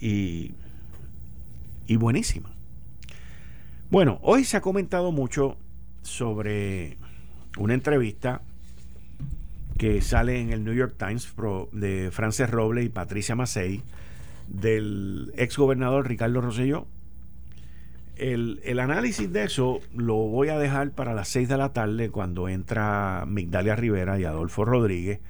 y, 0.00 0.52
y 1.86 1.96
buenísimas. 1.96 2.52
Bueno, 3.90 4.18
hoy 4.22 4.44
se 4.44 4.56
ha 4.56 4.60
comentado 4.60 5.12
mucho 5.12 5.56
sobre 6.02 6.96
una 7.58 7.74
entrevista 7.74 8.40
que 9.76 10.00
sale 10.00 10.40
en 10.40 10.52
el 10.52 10.64
New 10.64 10.74
York 10.74 10.94
Times 10.96 11.34
de 11.72 12.10
Frances 12.12 12.50
Robles 12.50 12.86
y 12.86 12.88
Patricia 12.88 13.34
Macei 13.34 13.82
del 14.48 15.32
ex 15.36 15.56
gobernador 15.56 16.06
Ricardo 16.06 16.40
Rosselló 16.40 16.86
el, 18.20 18.78
análisis 18.78 19.32
de 19.32 19.44
eso 19.44 19.80
lo 19.94 20.14
voy 20.14 20.48
a 20.48 20.58
dejar 20.58 20.92
para 20.92 21.14
las 21.14 21.28
6 21.28 21.48
de 21.48 21.56
la 21.56 21.72
tarde 21.72 22.10
cuando 22.10 22.48
entra 22.48 23.24
Migdalia 23.26 23.76
Rivera 23.76 24.20
y 24.20 24.24
Adolfo 24.24 24.64
Rodríguez. 24.64 25.20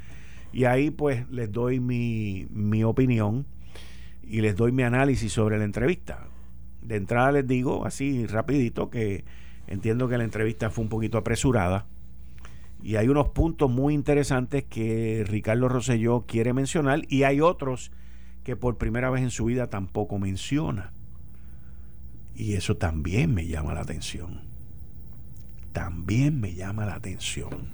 Y 0.52 0.64
ahí 0.64 0.90
pues 0.90 1.28
les 1.30 1.52
doy 1.52 1.78
mi, 1.78 2.46
mi 2.50 2.82
opinión 2.82 3.46
y 4.22 4.40
les 4.40 4.56
doy 4.56 4.72
mi 4.72 4.82
análisis 4.82 5.32
sobre 5.32 5.58
la 5.58 5.64
entrevista. 5.64 6.26
De 6.82 6.96
entrada 6.96 7.30
les 7.32 7.46
digo 7.46 7.86
así 7.86 8.26
rapidito 8.26 8.90
que 8.90 9.24
entiendo 9.68 10.08
que 10.08 10.18
la 10.18 10.24
entrevista 10.24 10.70
fue 10.70 10.82
un 10.82 10.90
poquito 10.90 11.18
apresurada 11.18 11.86
y 12.82 12.96
hay 12.96 13.08
unos 13.08 13.28
puntos 13.28 13.70
muy 13.70 13.94
interesantes 13.94 14.64
que 14.64 15.24
Ricardo 15.28 15.68
Rosselló 15.68 16.24
quiere 16.26 16.52
mencionar 16.52 17.02
y 17.08 17.24
hay 17.24 17.40
otros 17.40 17.92
que 18.42 18.56
por 18.56 18.78
primera 18.78 19.10
vez 19.10 19.22
en 19.22 19.30
su 19.30 19.44
vida 19.44 19.68
tampoco 19.68 20.18
menciona. 20.18 20.92
Y 22.34 22.54
eso 22.54 22.76
también 22.76 23.34
me 23.34 23.46
llama 23.46 23.74
la 23.74 23.80
atención. 23.80 24.40
También 25.72 26.40
me 26.40 26.54
llama 26.54 26.86
la 26.86 26.94
atención. 26.94 27.68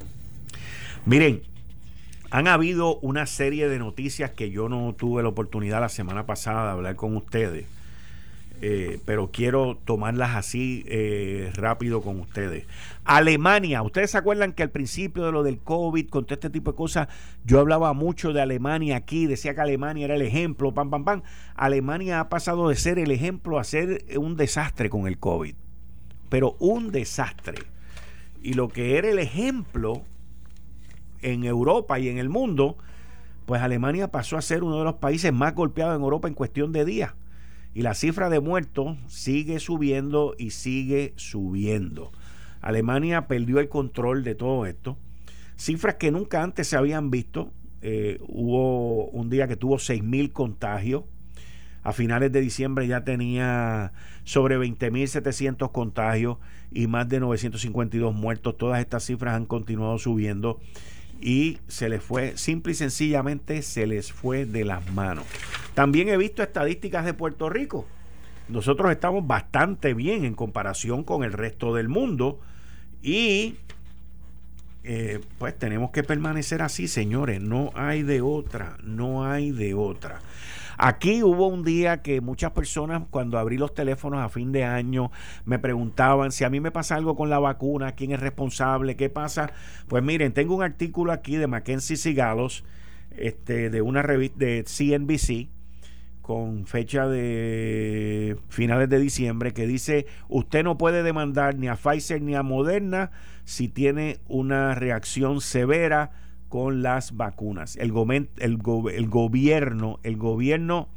Miren, 1.05 1.42
han 2.31 2.49
habido 2.49 2.99
una 2.99 3.27
serie 3.27 3.69
de 3.69 3.79
noticias 3.79 4.33
que 4.33 4.51
yo 4.51 4.69
no 4.69 4.95
tuve 4.95 5.23
la 5.23 5.29
oportunidad 5.29 5.81
la 5.81 5.88
semana 5.88 6.27
pasada 6.27 6.64
de 6.64 6.71
hablar 6.73 6.97
con 6.97 7.16
ustedes 7.16 7.66
eh, 8.62 9.01
pero 9.05 9.31
quiero 9.31 9.77
tomarlas 9.85 10.35
así 10.35 10.85
eh, 10.88 11.51
rápido 11.55 12.01
con 12.01 12.21
ustedes. 12.21 12.64
Alemania, 13.05 13.83
ustedes 13.83 14.12
se 14.12 14.19
acuerdan 14.19 14.53
que 14.53 14.62
al 14.62 14.71
principio 14.71 15.27
de 15.27 15.33
lo 15.33 15.42
del 15.42 15.59
COVID, 15.59 16.09
con 16.09 16.25
todo 16.25 16.35
este 16.35 16.49
tipo 16.49 16.73
de 16.73 16.77
cosas, 16.77 17.09
yo 17.45 17.61
hablaba 17.61 17.92
mucho 17.92 18.33
de 18.33 18.40
Alemania 18.40 18.97
aquí, 18.97 19.27
decía 19.27 19.55
que 19.55 19.61
Alemania 19.61 20.07
era 20.07 20.14
el 20.14 20.23
ejemplo, 20.23 20.73
pam, 20.73 20.90
pam, 20.90 21.05
pam. 21.05 21.23
Alemania 21.55 22.21
ha 22.21 22.29
pasado 22.31 22.71
de 22.71 22.77
ser 22.77 22.99
el 22.99 23.11
ejemplo 23.11 23.59
a 23.59 23.64
ser 23.64 24.05
un 24.19 24.37
desastre 24.37 24.88
con 24.88 25.07
el 25.07 25.19
COVID, 25.19 25.54
pero 26.31 26.57
un 26.59 26.92
desastre. 26.92 27.59
Y 28.42 28.54
lo 28.54 28.69
que 28.69 28.96
era 28.96 29.09
el 29.09 29.19
ejemplo 29.19 30.02
en 31.21 31.44
Europa 31.44 31.98
y 31.98 32.09
en 32.09 32.17
el 32.17 32.31
mundo, 32.31 32.79
pues 33.44 33.61
Alemania 33.61 34.11
pasó 34.11 34.38
a 34.38 34.42
ser 34.42 34.65
uno 34.65 34.79
de 34.79 34.85
los 34.85 34.94
países 34.94 35.33
más 35.33 35.54
golpeados 35.54 35.94
en 35.94 36.02
Europa 36.02 36.27
en 36.27 36.35
cuestión 36.35 36.73
de 36.73 36.87
días 36.87 37.13
y 37.77 37.83
la 37.83 37.92
cifra 37.92 38.31
de 38.31 38.40
muertos 38.40 38.96
sigue 39.06 39.60
subiendo 39.60 40.35
y 40.38 40.52
sigue 40.52 41.12
subiendo. 41.16 42.10
Alemania 42.62 43.29
perdió 43.29 43.60
el 43.60 43.68
control 43.68 44.24
de 44.24 44.35
todo 44.35 44.64
esto. 44.64 44.96
Cifras 45.56 45.96
que 45.96 46.10
nunca 46.10 46.42
antes 46.42 46.68
se 46.68 46.79
habían 46.79 47.10
visto. 47.10 47.52
Eh, 47.83 48.18
hubo 48.29 49.10
un 49.10 49.29
día 49.29 49.46
que 49.46 49.56
tuvo 49.56 49.77
6.000 49.77 50.33
contagios. 50.33 51.04
A 51.83 51.92
finales 51.92 52.33
de 52.33 52.40
diciembre 52.40 52.87
ya 52.87 53.04
tenía 53.04 53.92
sobre 54.24 54.56
20.700 54.56 55.70
contagios 55.70 56.38
y 56.72 56.87
más 56.87 57.10
de 57.10 57.20
952 57.20 58.14
muertos. 58.14 58.56
Todas 58.56 58.81
estas 58.81 59.04
cifras 59.04 59.35
han 59.35 59.44
continuado 59.44 59.98
subiendo 59.98 60.60
y 61.21 61.58
se 61.69 61.88
les 61.88 62.02
fue, 62.02 62.37
simple 62.37 62.73
y 62.73 62.77
sencillamente 62.77 63.62
se 63.62 63.87
les 63.87 64.12
fue 64.12 64.44
de 64.46 64.64
las 64.64 64.90
manos. 64.92 65.25
También 65.75 66.08
he 66.08 66.17
visto 66.17 66.42
estadísticas 66.42 67.04
de 67.04 67.14
Puerto 67.14 67.48
Rico 67.48 67.87
nosotros 68.48 68.92
estamos 68.92 69.27
bastante 69.27 69.94
bien 69.94 70.25
en 70.25 70.35
comparación 70.35 71.02
con 71.02 71.25
el 71.25 71.33
resto 71.33 71.75
del 71.75 71.88
mundo 71.88 72.40
y 73.02 73.56
eh, 74.85 75.21
pues 75.38 75.58
tenemos 75.58 75.90
que 75.90 76.04
permanecer 76.04 76.62
así, 76.62 76.87
señores. 76.87 77.40
No 77.40 77.73
hay 77.75 78.02
de 78.02 78.21
otra, 78.21 78.77
no 78.85 79.25
hay 79.25 79.50
de 79.50 79.75
otra. 79.75 80.21
Aquí 80.79 81.22
hubo 81.22 81.46
un 81.46 81.64
día 81.64 82.02
que 82.02 82.20
muchas 82.20 82.52
personas 82.52 83.02
cuando 83.10 83.38
abrí 83.38 83.56
los 83.56 83.74
teléfonos 83.74 84.20
a 84.20 84.29
fin 84.29 84.52
de 84.52 84.64
año 84.64 85.10
me 85.44 85.58
preguntaban 85.58 86.33
si 86.33 86.44
a 86.44 86.50
mí 86.50 86.60
me 86.60 86.70
pasa 86.70 86.96
algo 86.96 87.16
con 87.16 87.31
la 87.31 87.38
vacuna, 87.38 87.92
quién 87.92 88.12
es 88.12 88.20
responsable, 88.20 88.96
qué 88.96 89.08
pasa. 89.08 89.52
Pues 89.88 90.02
miren, 90.02 90.33
tengo 90.33 90.54
un 90.54 90.62
artículo 90.62 91.12
aquí 91.12 91.37
de 91.37 91.46
Mackenzie 91.46 91.96
Sigalos, 91.96 92.64
este, 93.16 93.70
de 93.70 93.83
una 93.83 94.02
revista 94.02 94.38
de 94.38 94.64
CNBC 94.64 95.48
con 96.27 96.66
fecha 96.66 97.06
de 97.06 98.37
finales 98.48 98.88
de 98.88 98.98
diciembre 98.98 99.52
que 99.52 99.64
dice 99.64 100.06
usted 100.29 100.64
no 100.64 100.77
puede 100.77 101.04
demandar 101.04 101.56
ni 101.56 101.68
a 101.68 101.77
Pfizer 101.77 102.20
ni 102.20 102.35
a 102.35 102.42
Moderna 102.42 103.12
si 103.44 103.68
tiene 103.68 104.18
una 104.27 104.74
reacción 104.74 105.40
severa 105.40 106.10
con 106.49 106.83
las 106.83 107.17
vacunas. 107.17 107.77
El, 107.77 107.92
el, 108.38 108.59
el 108.94 109.09
gobierno, 109.09 110.01
el 110.03 110.17
gobierno 110.17 110.88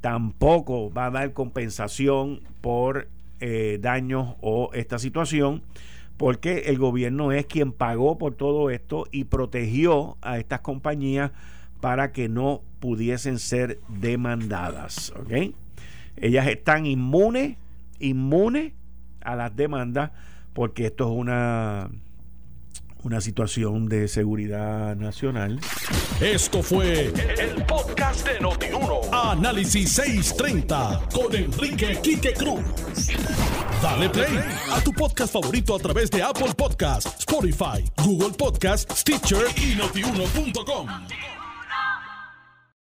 tampoco 0.00 0.90
va 0.92 1.06
a 1.06 1.10
dar 1.10 1.32
compensación 1.32 2.40
por 2.60 3.08
eh, 3.40 3.78
daños 3.80 4.34
o 4.40 4.70
esta 4.74 4.98
situación 4.98 5.62
porque 6.16 6.64
el 6.66 6.78
gobierno 6.78 7.32
es 7.32 7.46
quien 7.46 7.72
pagó 7.72 8.18
por 8.18 8.34
todo 8.34 8.68
esto 8.68 9.06
y 9.10 9.24
protegió 9.24 10.18
a 10.20 10.38
estas 10.38 10.60
compañías 10.60 11.30
para 11.80 12.12
que 12.12 12.28
no 12.28 12.60
pudiesen 12.78 13.38
ser 13.38 13.78
demandadas. 13.88 15.14
¿ok? 15.18 15.54
Ellas 16.16 16.46
están 16.48 16.84
inmunes, 16.84 17.56
inmunes 17.98 18.74
a 19.22 19.34
las 19.34 19.56
demandas 19.56 20.10
porque 20.52 20.86
esto 20.86 21.10
es 21.10 21.18
una 21.18 21.88
una 23.02 23.20
situación 23.20 23.88
de 23.88 24.08
seguridad 24.08 24.96
nacional. 24.96 25.60
Esto 26.20 26.62
fue 26.62 27.12
el, 27.38 27.64
podcast 27.64 28.26
de 28.26 28.40
Notiuno. 28.40 29.00
Análisis 29.12 29.92
630 29.92 31.08
con 31.12 31.34
Enrique 31.34 31.98
Quique 32.02 32.32
Cruz. 32.34 32.62
Dale 33.82 34.10
play 34.10 34.38
a 34.72 34.80
tu 34.80 34.92
podcast 34.92 35.32
favorito 35.32 35.74
a 35.74 35.78
través 35.78 36.10
de 36.10 36.22
Apple 36.22 36.52
Podcasts, 36.56 37.20
Spotify, 37.20 37.84
Google 38.04 38.36
Podcasts, 38.36 39.00
Stitcher 39.00 39.46
y 39.56 39.76
notiuno.com. 39.76 41.39